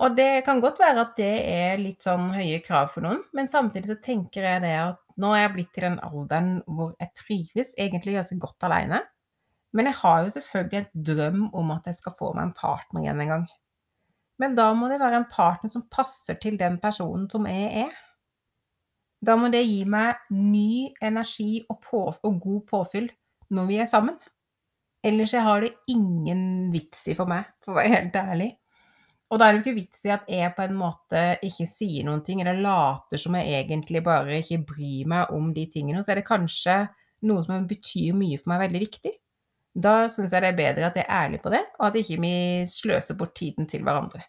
Og 0.01 0.17
det 0.17 0.45
kan 0.47 0.63
godt 0.65 0.81
være 0.81 1.03
at 1.05 1.17
det 1.19 1.33
er 1.53 1.81
litt 1.81 2.05
sånn 2.07 2.31
høye 2.33 2.63
krav 2.65 2.89
for 2.95 3.05
noen, 3.05 3.21
men 3.37 3.51
samtidig 3.53 3.91
så 3.91 3.99
tenker 4.01 4.47
jeg 4.47 4.63
det 4.65 4.75
at 4.81 5.01
nå 5.21 5.35
er 5.37 5.43
jeg 5.43 5.55
blitt 5.59 5.73
til 5.77 5.85
den 5.91 5.99
alderen 6.07 6.53
hvor 6.65 6.95
jeg 6.97 7.13
trives 7.19 7.75
egentlig 7.77 8.17
ganske 8.17 8.39
godt 8.41 8.69
aleine. 8.69 9.03
Men 9.77 9.91
jeg 9.91 9.99
har 10.01 10.23
jo 10.25 10.33
selvfølgelig 10.35 10.81
en 10.81 11.05
drøm 11.11 11.43
om 11.61 11.75
at 11.75 11.91
jeg 11.91 11.99
skal 12.01 12.15
få 12.17 12.31
meg 12.35 12.49
en 12.49 12.57
partner 12.57 13.05
igjen 13.05 13.21
en 13.23 13.35
gang. 13.35 13.45
Men 14.41 14.57
da 14.57 14.71
må 14.75 14.89
det 14.89 15.03
være 15.03 15.21
en 15.21 15.29
partner 15.31 15.73
som 15.73 15.85
passer 15.93 16.39
til 16.41 16.57
den 16.59 16.79
personen 16.81 17.29
som 17.31 17.45
jeg 17.47 17.85
er. 17.85 17.93
Da 19.21 19.37
må 19.37 19.51
det 19.53 19.67
gi 19.67 19.83
meg 19.85 20.17
ny 20.33 20.89
energi 21.05 21.67
og, 21.69 21.85
og 21.93 22.41
god 22.41 22.63
påfyll 22.71 23.11
når 23.53 23.69
vi 23.69 23.77
er 23.85 23.91
sammen. 23.91 24.17
Ellers 25.05 25.37
har 25.37 25.61
det 25.65 25.75
ingen 25.93 26.73
vits 26.73 27.05
i 27.09 27.17
for 27.17 27.29
meg, 27.29 27.45
for 27.65 27.75
å 27.75 27.81
være 27.81 27.93
helt 27.93 28.17
ærlig. 28.17 28.51
Og 29.31 29.39
da 29.39 29.47
er 29.47 29.55
det 29.55 29.61
jo 29.61 29.65
ikke 29.65 29.79
vits 29.79 30.01
i 30.09 30.11
at 30.11 30.27
jeg 30.31 30.51
på 30.57 30.65
en 30.65 30.77
måte 30.79 31.21
ikke 31.47 31.67
sier 31.71 32.07
noen 32.07 32.23
ting, 32.27 32.41
eller 32.43 32.59
later 32.59 33.21
som 33.21 33.37
jeg 33.39 33.61
egentlig 33.61 34.03
bare 34.07 34.41
ikke 34.41 34.65
bryr 34.73 35.11
meg 35.13 35.35
om 35.37 35.53
de 35.55 35.69
tingene. 35.71 36.03
Så 36.03 36.15
er 36.15 36.21
det 36.21 36.27
kanskje 36.27 36.81
noe 37.29 37.45
som 37.47 37.69
betyr 37.71 38.17
mye 38.19 38.41
for 38.41 38.51
meg, 38.51 38.65
veldig 38.67 38.83
viktig. 38.83 39.13
Da 39.71 39.95
syns 40.11 40.35
jeg 40.35 40.43
det 40.43 40.51
er 40.51 40.59
bedre 40.59 40.89
at 40.89 40.99
jeg 40.99 41.07
er 41.07 41.25
ærlig 41.29 41.41
på 41.45 41.53
det, 41.55 41.63
og 41.79 41.87
at 41.91 42.01
ikke 42.01 42.19
vi 42.25 42.35
sløser 42.71 43.19
bort 43.19 43.37
tiden 43.39 43.71
til 43.71 43.85
hverandre. 43.87 44.25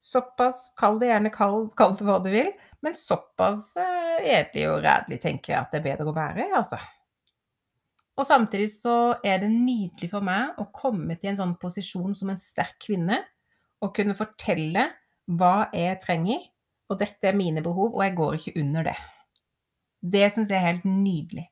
Såpass, 0.00 0.70
kall 0.78 1.00
det 1.00 1.10
gjerne 1.10 1.32
kall, 1.34 1.66
kall 1.76 1.96
for 1.98 2.08
hva 2.08 2.20
du 2.22 2.30
vil, 2.32 2.52
men 2.80 2.96
såpass 2.96 3.74
eh, 3.82 4.22
edelig 4.38 4.68
og 4.70 4.78
redelig 4.86 5.18
tenker 5.20 5.52
jeg 5.52 5.58
at 5.58 5.74
det 5.74 5.82
er 5.82 5.88
bedre 5.90 6.08
å 6.08 6.16
være, 6.16 6.46
altså. 6.56 6.78
Og 8.20 8.26
samtidig 8.28 8.68
så 8.72 8.94
er 9.24 9.42
det 9.42 9.50
nydelig 9.50 10.10
for 10.12 10.24
meg 10.24 10.56
å 10.60 10.68
komme 10.76 11.18
til 11.18 11.32
en 11.32 11.40
sånn 11.40 11.58
posisjon 11.60 12.14
som 12.16 12.32
en 12.32 12.40
sterk 12.40 12.78
kvinne, 12.86 13.18
å 13.80 13.90
kunne 13.96 14.16
fortelle 14.18 14.86
hva 15.30 15.70
jeg 15.76 16.00
trenger, 16.02 16.42
og 16.90 16.98
dette 17.00 17.30
er 17.30 17.38
mine 17.38 17.62
behov, 17.62 17.94
og 17.94 18.02
jeg 18.04 18.16
går 18.18 18.36
ikke 18.38 18.60
under 18.60 18.90
det. 18.90 18.96
Det 20.00 20.26
syns 20.32 20.50
jeg 20.50 20.58
er 20.58 20.72
helt 20.72 20.88
nydelig. 20.88 21.46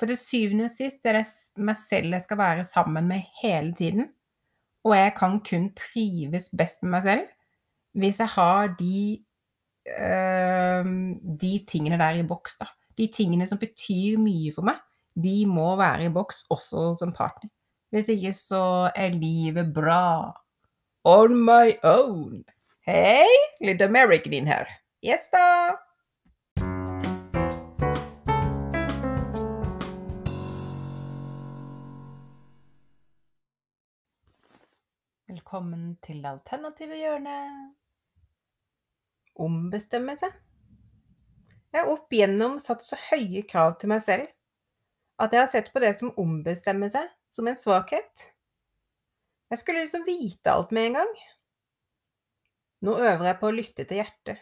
For 0.00 0.10
til 0.10 0.18
syvende 0.18 0.66
og 0.66 0.74
sist 0.74 1.04
er 1.06 1.20
det 1.20 1.26
meg 1.62 1.78
selv 1.78 2.16
jeg 2.16 2.24
skal 2.24 2.40
være 2.40 2.64
sammen 2.66 3.06
med 3.06 3.28
hele 3.42 3.70
tiden. 3.78 4.08
Og 4.82 4.96
jeg 4.96 5.12
kan 5.14 5.36
kun 5.46 5.68
trives 5.78 6.48
best 6.58 6.82
med 6.82 6.96
meg 6.96 7.06
selv 7.06 7.30
hvis 7.92 8.22
jeg 8.22 8.32
har 8.32 8.70
de, 8.78 9.20
øh, 9.84 10.86
de 11.42 11.50
tingene 11.68 11.98
der 12.00 12.22
i 12.22 12.24
boks, 12.24 12.56
da. 12.56 12.70
De 12.96 13.06
tingene 13.12 13.44
som 13.46 13.60
betyr 13.60 14.16
mye 14.16 14.52
for 14.54 14.64
meg, 14.64 14.78
de 15.12 15.42
må 15.44 15.74
være 15.76 16.06
i 16.06 16.12
boks 16.12 16.46
også 16.50 16.86
som 16.98 17.12
partner. 17.12 17.52
Hvis 17.92 18.08
ikke 18.14 18.32
så 18.32 18.64
er 18.96 19.12
livet 19.12 19.74
bra 19.76 20.32
on 21.04 21.42
my 21.42 21.78
own. 21.82 22.44
Hei, 22.86 23.26
litt 23.60 23.82
American 23.82 24.32
inn 24.32 24.46
her. 24.46 24.68
Yes 25.02 25.28
da! 25.32 25.74
Velkommen 35.26 35.96
til 36.04 36.20
det 36.22 36.30
alternative 36.30 36.98
hjørnet. 36.98 37.72
Ombestemme 39.42 40.14
seg. 40.20 40.34
Jeg 41.72 41.80
har 41.80 41.88
opp 41.88 42.12
igjennom 42.12 42.58
satt 42.60 42.84
så 42.84 42.98
høye 43.08 43.42
krav 43.48 43.78
til 43.80 43.90
meg 43.90 44.04
selv 44.04 44.28
at 45.22 45.32
jeg 45.32 45.40
har 45.40 45.50
sett 45.50 45.70
på 45.72 45.80
det 45.82 45.94
som 45.96 46.12
ombestemme 46.20 46.90
seg 46.92 47.08
som 47.32 47.48
en 47.48 47.58
svakhet. 47.58 48.31
Jeg 49.52 49.60
skulle 49.60 49.82
liksom 49.84 50.06
vite 50.06 50.48
alt 50.48 50.70
med 50.72 50.86
en 50.88 50.94
gang. 50.96 51.10
Nå 52.88 52.94
øver 52.96 53.26
jeg 53.28 53.38
på 53.40 53.50
å 53.50 53.54
lytte 53.54 53.84
til 53.84 54.00
hjertet. 54.00 54.38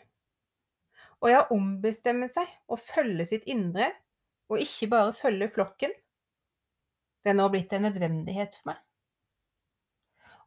Og 1.18 1.28
jeg 1.28 1.40
har 1.40 1.50
ombestemme 1.52 2.28
seg 2.30 2.52
og 2.70 2.78
følge 2.78 3.26
sitt 3.26 3.48
indre, 3.50 3.90
og 4.46 4.62
ikke 4.62 4.88
bare 4.92 5.16
følge 5.18 5.50
flokken. 5.50 5.92
Det 7.20 7.32
er 7.32 7.36
nå 7.36 7.48
blitt 7.52 7.74
en 7.74 7.88
nødvendighet 7.88 8.54
for 8.60 8.70
meg. 8.70 8.78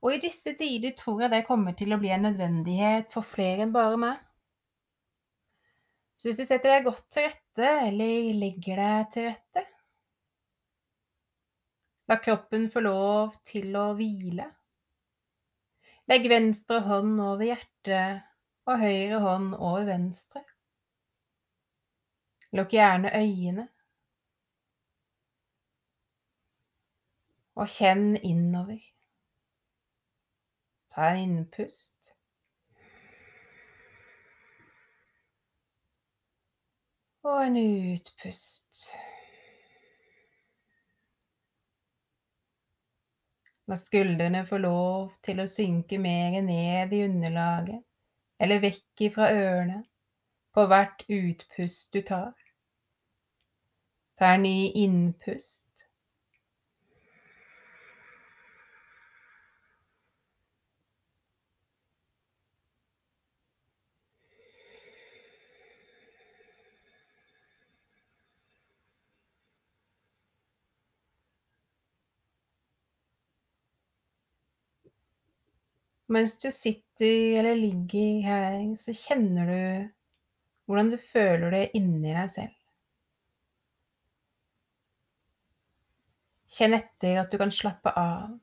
Og 0.03 0.15
i 0.15 0.21
disse 0.23 0.55
tider 0.59 0.95
tror 0.95 1.25
jeg 1.25 1.31
det 1.35 1.43
kommer 1.47 1.75
til 1.79 1.93
å 1.93 1.99
bli 1.99 2.15
en 2.15 2.25
nødvendighet 2.29 3.11
for 3.11 3.27
flere 3.27 3.67
enn 3.67 3.75
bare 3.75 3.99
meg. 3.99 4.23
Så 6.15 6.29
hvis 6.29 6.39
du 6.39 6.47
setter 6.47 6.71
deg 6.71 6.87
godt 6.87 7.05
til 7.11 7.27
rette, 7.27 7.69
eller 7.91 8.33
legger 8.39 8.79
deg 8.79 9.13
til 9.13 9.29
rette, 9.29 9.67
La 12.07 12.17
kroppen 12.19 12.67
få 12.71 12.83
lov 12.83 13.37
til 13.47 13.75
å 13.79 13.93
hvile. 13.95 14.49
Legg 16.11 16.27
venstre 16.27 16.81
hånd 16.83 17.15
over 17.23 17.45
hjertet 17.47 18.25
og 18.67 18.81
høyre 18.81 19.19
hånd 19.23 19.53
over 19.55 19.85
venstre. 19.87 20.43
Lukk 22.53 22.75
gjerne 22.75 23.13
øynene. 23.15 23.67
Og 27.55 27.69
kjenn 27.69 28.17
innover. 28.17 28.81
Ta 30.91 31.13
en 31.13 31.23
innpust. 31.23 32.11
Og 37.23 37.39
en 37.45 37.57
utpust. 37.63 38.91
La 43.71 43.75
skuldrene 43.79 44.43
få 44.45 44.57
lov 44.59 45.13
til 45.23 45.39
å 45.39 45.47
synke 45.47 45.97
mer 46.01 46.35
ned 46.43 46.93
i 46.93 47.03
underlaget, 47.05 47.79
eller 48.43 48.63
vekk 48.63 49.05
ifra 49.07 49.29
ørene, 49.31 49.79
på 50.53 50.65
hvert 50.69 51.05
utpust 51.07 51.93
du 51.95 52.01
tar. 52.05 52.33
Ta 54.19 54.35
en 54.35 54.43
ny 54.45 54.57
innpust. 54.83 55.72
Mens 76.11 76.35
du 76.39 76.49
sitter 76.51 77.39
eller 77.39 77.55
ligger 77.55 78.25
her, 78.27 78.59
så 78.75 78.91
kjenner 78.95 79.47
du 79.47 79.61
hvordan 80.67 80.91
du 80.91 80.97
føler 80.99 81.51
det 81.53 81.63
inni 81.77 82.11
deg 82.11 82.29
selv. 82.31 82.55
Kjenn 86.53 86.75
etter 86.77 87.21
at 87.23 87.31
du 87.31 87.39
kan 87.41 87.51
slappe 87.53 87.93
av. 87.97 88.35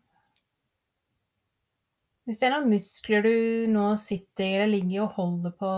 Hvis 2.27 2.41
det 2.41 2.49
er 2.49 2.57
noen 2.57 2.73
muskler 2.73 3.25
du 3.27 3.35
nå 3.71 3.85
sitter 4.01 4.61
eller 4.65 4.73
ligger 4.73 5.05
og 5.07 5.15
holder 5.19 5.55
på 5.61 5.73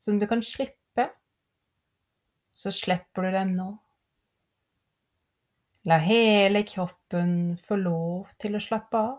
som 0.00 0.18
du 0.20 0.26
kan 0.30 0.42
slippe, 0.44 1.08
så 2.50 2.72
slipper 2.74 3.26
du 3.26 3.34
dem 3.34 3.54
nå. 3.56 3.70
La 5.88 5.96
hele 6.02 6.62
kroppen 6.68 7.56
få 7.60 7.78
lov 7.80 8.32
til 8.40 8.56
å 8.56 8.62
slappe 8.62 9.00
av. 9.00 9.18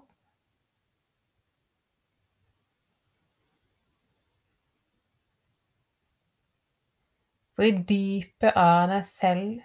For 7.62 7.70
i 7.70 7.78
dypet 7.86 8.56
av 8.58 8.88
deg 8.90 9.04
selv 9.06 9.60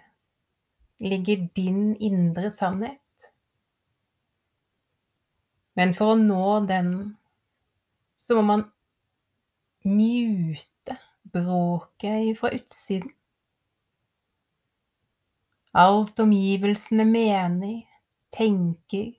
ligger 1.01 1.47
din 1.57 1.95
indre 1.97 2.51
sannhet. 2.53 3.25
Men 5.73 5.95
for 5.97 6.13
å 6.13 6.19
nå 6.19 6.51
den, 6.69 6.91
så 8.21 8.37
må 8.37 8.43
man 8.51 8.63
mute 9.81 10.99
bråket 11.33 12.37
fra 12.37 12.53
utsiden. 12.53 13.15
Alt 15.73 16.21
omgivelsene 16.21 17.09
mener, 17.09 17.79
tenker, 18.29 19.15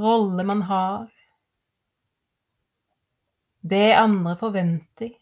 rolle 0.00 0.48
man 0.48 0.64
har, 0.72 1.10
det 3.60 3.90
andre 4.00 4.38
forventer, 4.40 5.18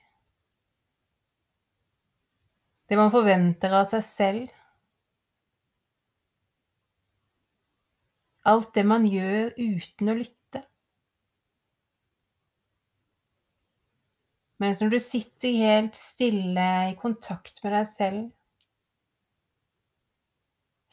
det 2.90 2.96
man 2.98 3.12
forventer 3.14 3.74
av 3.78 3.84
seg 3.86 4.02
selv. 4.02 4.56
Alt 8.50 8.72
det 8.74 8.82
man 8.88 9.06
gjør 9.06 9.52
uten 9.60 10.10
å 10.10 10.16
lytte. 10.18 10.64
Mens 14.60 14.82
når 14.82 14.96
du 14.96 14.98
sitter 15.04 15.54
helt 15.62 15.94
stille 15.96 16.66
i 16.90 16.98
kontakt 16.98 17.62
med 17.62 17.76
deg 17.78 17.86
selv, 17.94 18.26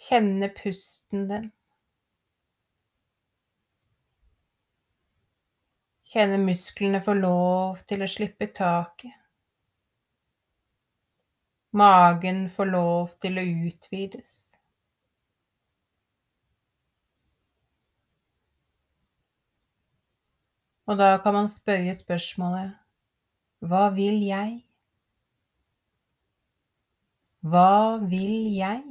kjenner 0.05 0.53
pusten 0.61 1.25
din. 1.33 1.49
Kjenner 6.07 6.39
musklene 6.39 7.01
få 7.03 7.17
lov 7.17 7.81
til 7.89 8.05
å 8.05 8.11
slippe 8.13 8.53
taket. 8.55 9.16
Magen 11.71 12.49
får 12.49 12.71
lov 12.71 13.17
til 13.21 13.39
å 13.39 13.43
utvides. 13.67 14.37
Og 20.87 20.95
da 20.97 21.17
kan 21.23 21.35
man 21.35 21.49
spørre 21.51 21.95
spørsmålet 21.95 22.71
Hva 23.67 23.89
vil 23.95 24.21
jeg? 24.23 24.61
Hva 27.43 27.99
vil 28.01 28.53
jeg? 28.55 28.83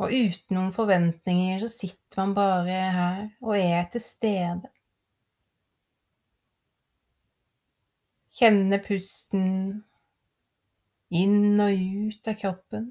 Og 0.00 0.14
uten 0.14 0.56
noen 0.56 0.70
forventninger 0.72 1.60
så 1.60 1.68
sitter 1.68 2.22
man 2.22 2.36
bare 2.38 2.78
her 2.94 3.24
og 3.42 3.56
er 3.58 3.82
til 3.92 4.04
stede. 4.04 4.70
Kjenne 8.40 8.78
pusten 8.80 9.48
inn 11.12 11.60
og 11.60 11.74
ut 11.76 12.28
av 12.30 12.38
kroppen. 12.40 12.86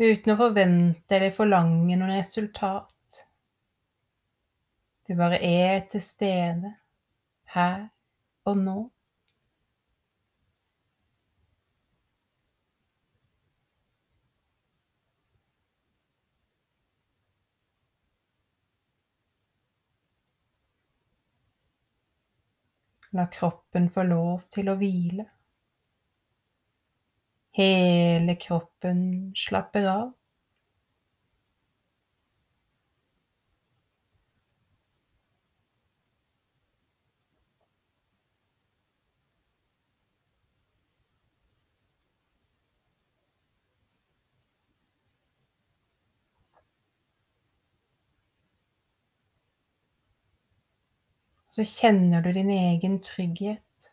Uten 0.00 0.32
å 0.32 0.36
forvente 0.40 1.14
eller 1.14 1.30
forlange 1.36 1.94
noen 2.00 2.16
resultat. 2.16 3.20
Du 5.06 5.14
bare 5.14 5.38
er 5.44 5.84
til 5.92 6.02
stede 6.02 6.72
her 7.54 7.84
og 8.50 8.58
nå. 8.58 8.76
La 23.12 23.26
kroppen 23.26 23.88
få 23.90 24.04
lov 24.06 24.44
til 24.54 24.70
å 24.70 24.76
hvile. 24.78 25.26
Hele 27.58 28.36
kroppen 28.38 29.00
slapper 29.34 29.88
av. 29.90 30.04
så 51.50 51.64
kjenner 51.66 52.22
du 52.22 52.32
din 52.32 52.50
egen 52.50 53.00
trygghet. 53.02 53.90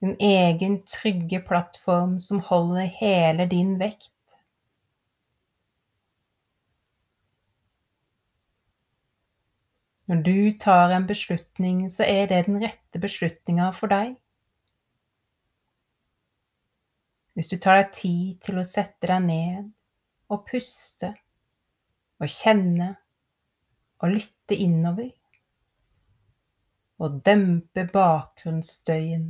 Din 0.00 0.16
egen 0.18 0.80
trygge 0.88 1.40
plattform 1.46 2.18
som 2.18 2.40
holder 2.40 2.88
hele 2.98 3.46
din 3.46 3.76
vekt. 3.78 4.10
Når 10.10 10.22
du 10.22 10.58
tar 10.60 10.90
en 10.90 11.06
beslutning, 11.06 11.86
så 11.90 12.04
er 12.04 12.26
det 12.26 12.42
den 12.48 12.58
rette 12.60 12.98
beslutninga 13.00 13.70
for 13.76 13.92
deg. 13.92 14.16
Hvis 17.32 17.48
du 17.48 17.56
tar 17.56 17.78
deg 17.78 17.94
tid 17.96 18.42
til 18.44 18.58
å 18.60 18.66
sette 18.66 19.08
deg 19.08 19.22
ned 19.24 19.70
og 20.32 20.44
puste 20.50 21.14
og 22.20 22.28
kjenne 22.28 22.90
og 24.02 24.16
lytte 24.18 24.58
innover 24.58 25.08
og 27.02 27.22
dempe 27.26 27.82
bakgrunnsstøyen 27.92 29.24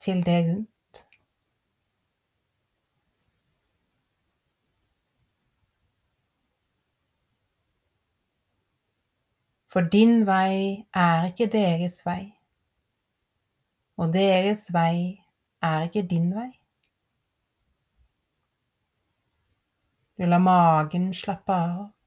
til 0.00 0.26
det 0.26 0.40
rundt. 0.48 1.06
For 9.72 9.80
din 9.80 10.26
vei 10.26 10.84
er 10.94 11.30
ikke 11.30 11.46
deres 11.52 12.02
vei, 12.06 12.34
og 13.96 14.12
deres 14.12 14.66
vei 14.74 15.22
er 15.62 15.86
ikke 15.86 16.02
din 16.10 16.34
vei. 16.34 16.50
Du 20.18 20.26
lar 20.28 20.44
magen 20.44 21.14
slappe 21.14 21.56
av. 21.56 21.99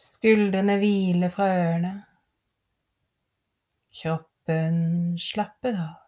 Skuldrene 0.00 0.78
hvile 0.80 1.28
fra 1.32 1.48
ørene. 1.52 1.90
Kroppen 4.00 4.78
slapper 5.20 5.76
av. 5.76 5.98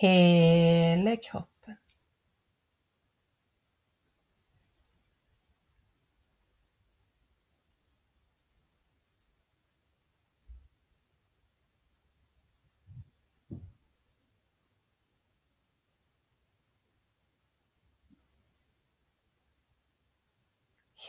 Hele 0.00 1.14
kroppen. 1.22 1.49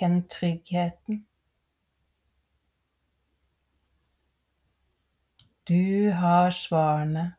Kjenn 0.02 0.24
tryggheten. 0.28 1.20
Du 5.70 6.10
har 6.10 6.49
svarene 6.49 7.36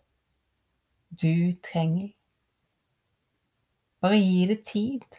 du 1.09 1.59
trenger. 1.59 2.13
Bare 3.99 4.21
gi 4.21 4.47
det 4.47 4.65
tid. 4.65 5.19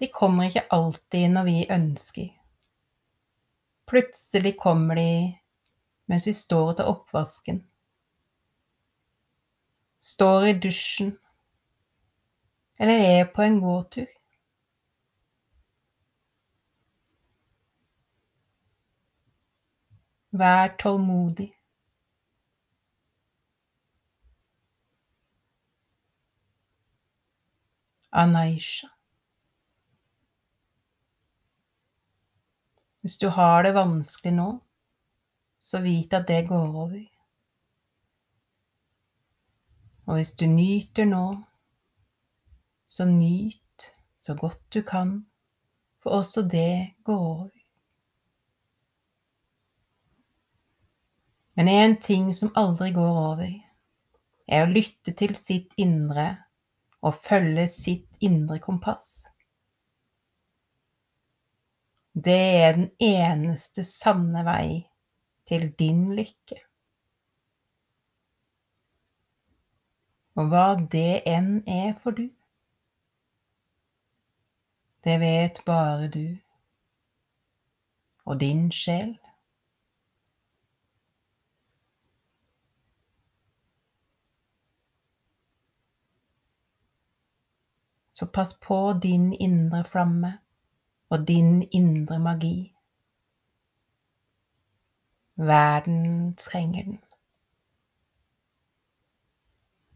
De 0.00 0.08
kommer 0.08 0.48
ikke 0.48 0.64
alltid 0.72 1.28
når 1.34 1.44
vi 1.50 1.56
ønsker. 1.68 2.30
Plutselig 3.92 4.54
kommer 4.56 4.96
de 4.96 5.10
mens 6.08 6.24
vi 6.26 6.32
står 6.32 6.70
og 6.70 6.78
tar 6.78 6.88
oppvasken, 6.88 7.60
står 10.00 10.48
i 10.48 10.56
dusjen 10.64 11.12
eller 12.80 13.04
er 13.18 13.28
på 13.34 13.44
en 13.44 13.60
gåtur. 13.60 14.08
Vær 20.32 20.76
tålmodig. 20.78 21.52
Anaisha. 28.12 28.88
Hvis 33.00 33.16
du 33.16 33.28
har 33.28 33.62
det 33.62 33.74
vanskelig 33.74 34.32
nå, 34.36 34.48
så 35.60 35.80
vit 35.80 36.14
at 36.14 36.28
det 36.28 36.48
går 36.48 36.76
over. 36.76 37.06
Og 40.06 40.14
hvis 40.14 40.32
du 40.32 40.46
nyter 40.46 41.04
nå, 41.04 41.24
så 42.86 43.04
nyt 43.04 43.92
så 44.14 44.34
godt 44.34 44.74
du 44.74 44.82
kan, 44.82 45.26
for 46.02 46.10
også 46.10 46.48
det 46.52 46.94
går 47.04 47.18
over. 47.18 47.59
Men 51.60 51.68
én 51.68 51.96
ting 52.00 52.34
som 52.34 52.52
aldri 52.56 52.86
går 52.96 53.16
over, 53.20 53.50
er 54.48 54.62
å 54.64 54.70
lytte 54.72 55.12
til 55.12 55.34
sitt 55.36 55.74
indre 55.76 56.24
og 57.04 57.18
følge 57.20 57.66
sitt 57.68 58.24
indre 58.24 58.56
kompass. 58.64 59.26
Det 62.16 62.38
er 62.62 62.78
den 62.78 62.88
eneste 63.04 63.84
sanne 63.84 64.46
vei 64.48 64.88
til 65.44 65.68
din 65.76 66.06
lykke. 66.16 66.62
Og 70.40 70.48
hva 70.48 70.66
det 70.80 71.26
enn 71.28 71.58
er 71.68 71.92
for 72.00 72.16
du, 72.16 72.30
det 75.04 75.20
vet 75.28 75.66
bare 75.68 76.08
du 76.08 76.24
og 78.24 78.40
din 78.48 78.70
sjel. 78.72 79.19
Så 88.20 88.26
pass 88.26 88.60
på 88.60 88.92
din 88.92 89.32
indre 89.32 89.84
flamme 89.84 90.38
og 91.08 91.28
din 91.28 91.68
indre 91.72 92.18
magi. 92.18 92.74
Verden 95.34 96.34
trenger 96.36 96.84
den. 96.84 97.00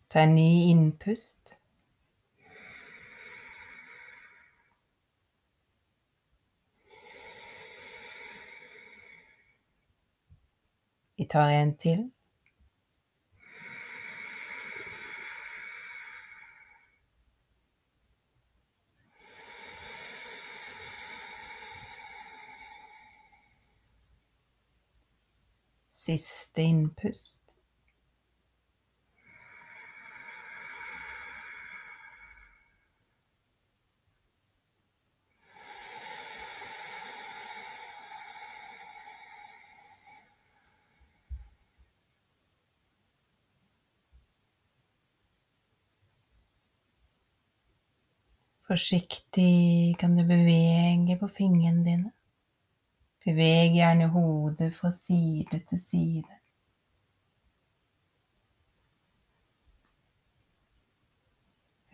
Ta 0.08 0.22
en 0.22 0.34
ny 0.34 0.70
innpust. 0.70 1.58
Vi 11.16 11.24
tar 11.24 11.48
en 11.48 11.76
til. 11.76 12.13
Siste 26.04 26.60
innpust. 26.60 27.40
Forsiktig 48.68 49.96
kan 50.00 50.18
du 50.18 50.26
bevege 50.28 51.16
på 51.16 51.28
fingrene 51.32 51.84
dine. 51.84 52.12
Beveg 53.24 53.72
gjerne 53.72 54.10
hodet 54.12 54.74
fra 54.76 54.90
side 54.92 55.60
til 55.68 55.80
side. 55.80 56.34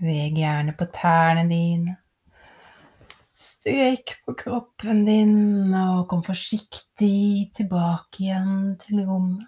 Beveg 0.00 0.34
gjerne 0.40 0.74
på 0.74 0.88
tærne 0.90 1.44
dine. 1.50 1.96
Strekk 3.40 4.16
på 4.26 4.34
kroppen 4.42 5.04
din, 5.06 5.72
og 5.76 6.08
kom 6.10 6.24
forsiktig 6.26 7.52
tilbake 7.56 8.24
igjen 8.26 8.76
til 8.82 9.04
rommet. 9.06 9.46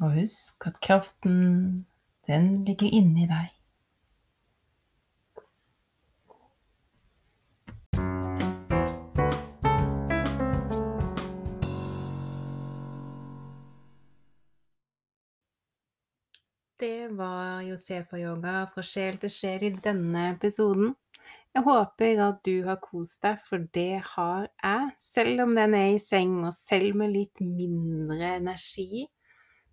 Og 0.00 0.14
husk 0.14 0.66
at 0.70 0.78
kraften, 0.80 1.86
den 2.28 2.52
ligger 2.64 2.88
inni 2.88 3.26
deg. 3.28 3.50
Det 16.80 17.08
var 17.08 17.60
Josefa-yoga 17.60 18.52
fra 18.72 18.82
sjel 18.86 19.18
til 19.20 19.28
sjel 19.34 19.64
i 19.66 19.70
denne 19.84 20.20
episoden. 20.30 20.94
Jeg 21.52 21.64
håper 21.66 22.22
at 22.24 22.38
du 22.46 22.62
har 22.64 22.78
kost 22.80 23.20
deg, 23.26 23.42
for 23.44 23.66
det 23.74 23.98
har 24.14 24.46
jeg. 24.48 24.86
Selv 24.96 25.42
om 25.44 25.52
den 25.58 25.76
er 25.76 25.90
i 25.92 25.98
seng, 26.00 26.38
og 26.48 26.54
selv 26.56 26.96
med 26.96 27.12
litt 27.12 27.42
mindre 27.44 28.30
energi, 28.38 29.02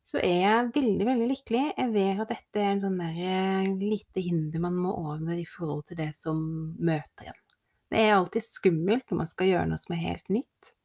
så 0.03 0.19
er 0.19 0.41
jeg 0.41 0.73
veldig, 0.75 1.07
veldig 1.07 1.29
lykkelig. 1.31 1.63
Jeg 1.77 1.93
vet 1.95 2.25
at 2.25 2.33
dette 2.33 2.65
er 2.65 2.73
en 2.73 2.83
sånn 2.83 2.99
der 2.99 3.71
lite 3.79 4.25
hinder 4.27 4.65
man 4.67 4.75
må 4.83 4.91
over 4.99 5.31
i 5.39 5.47
forhold 5.47 5.85
til 5.87 6.01
det 6.01 6.09
som 6.17 6.43
møter 6.75 7.31
en. 7.31 7.39
Det 7.87 8.03
er 8.03 8.17
alltid 8.17 8.49
skummelt 8.49 9.07
når 9.07 9.23
man 9.23 9.31
skal 9.31 9.53
gjøre 9.53 9.71
noe 9.71 9.79
som 9.79 9.95
er 9.95 10.03
helt 10.03 10.35
nytt. 10.41 10.75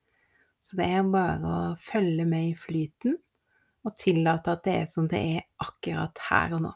Så 0.62 0.78
det 0.78 0.86
er 0.86 1.12
bare 1.18 1.50
å 1.50 1.60
følge 1.82 2.30
med 2.30 2.52
i 2.52 2.56
flyten 2.62 3.18
og 3.82 3.96
tillate 3.98 4.54
at 4.54 4.64
det 4.66 4.74
er 4.82 4.88
som 4.90 5.08
det 5.10 5.20
er 5.36 5.46
akkurat 5.62 6.24
her 6.28 6.56
og 6.56 6.64
nå. 6.68 6.72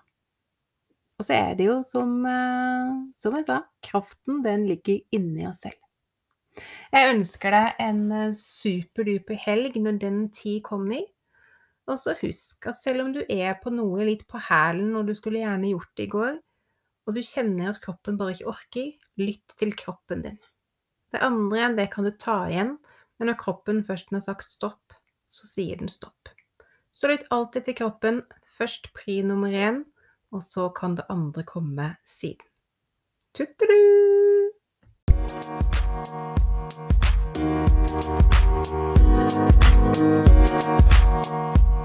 Og 1.16 1.24
så 1.24 1.36
er 1.36 1.54
det 1.56 1.68
jo 1.68 1.80
som, 1.86 2.12
som 3.16 3.36
jeg 3.38 3.46
sa, 3.46 3.60
kraften 3.84 4.42
den 4.44 4.66
ligger 4.68 5.00
inni 5.16 5.46
oss 5.48 5.62
selv. 5.64 5.78
Jeg 6.92 7.12
ønsker 7.12 7.52
deg 7.52 7.80
en 7.84 8.02
superduper 8.36 9.38
helg 9.46 9.76
når 9.80 10.00
den 10.02 10.18
tid 10.34 10.60
kommer. 10.66 11.04
Og 11.86 12.00
så 12.00 12.16
husk 12.18 12.66
at 12.66 12.78
selv 12.80 13.04
om 13.04 13.12
du 13.14 13.22
er 13.22 13.56
på 13.62 13.70
noe 13.72 14.04
litt 14.08 14.26
på 14.28 14.40
hælen, 14.42 14.90
og 14.98 15.06
du 15.06 15.14
skulle 15.14 15.42
gjerne 15.44 15.70
gjort 15.70 15.92
det 15.96 16.08
i 16.08 16.12
går, 16.12 16.38
og 17.06 17.14
du 17.14 17.22
kjenner 17.22 17.70
at 17.70 17.80
kroppen 17.82 18.18
bare 18.18 18.34
ikke 18.34 18.50
orker, 18.50 18.88
lytt 19.22 19.54
til 19.60 19.74
kroppen 19.78 20.24
din. 20.24 20.40
Det 21.14 21.22
andre, 21.22 21.70
det 21.78 21.86
kan 21.92 22.04
du 22.04 22.10
ta 22.18 22.40
igjen 22.50 22.76
Men 23.16 23.30
når 23.30 23.38
kroppen 23.40 23.78
først 23.86 24.10
har 24.12 24.20
sagt 24.20 24.50
stopp, 24.50 24.92
så 25.24 25.46
sier 25.48 25.78
den 25.80 25.88
stopp. 25.88 26.28
Så 26.96 27.10
lytt 27.10 27.26
alltid 27.30 27.66
til 27.66 27.76
kroppen. 27.76 28.22
Først 28.56 28.88
pri 28.96 29.20
nummer 29.22 29.52
én, 29.52 29.82
og 30.32 30.40
så 30.42 30.70
kan 30.72 30.96
det 30.96 31.04
andre 31.12 31.44
komme 31.44 31.96
siden. 32.08 32.46
Tuttelu! 33.36 33.82
Thank 41.26 41.75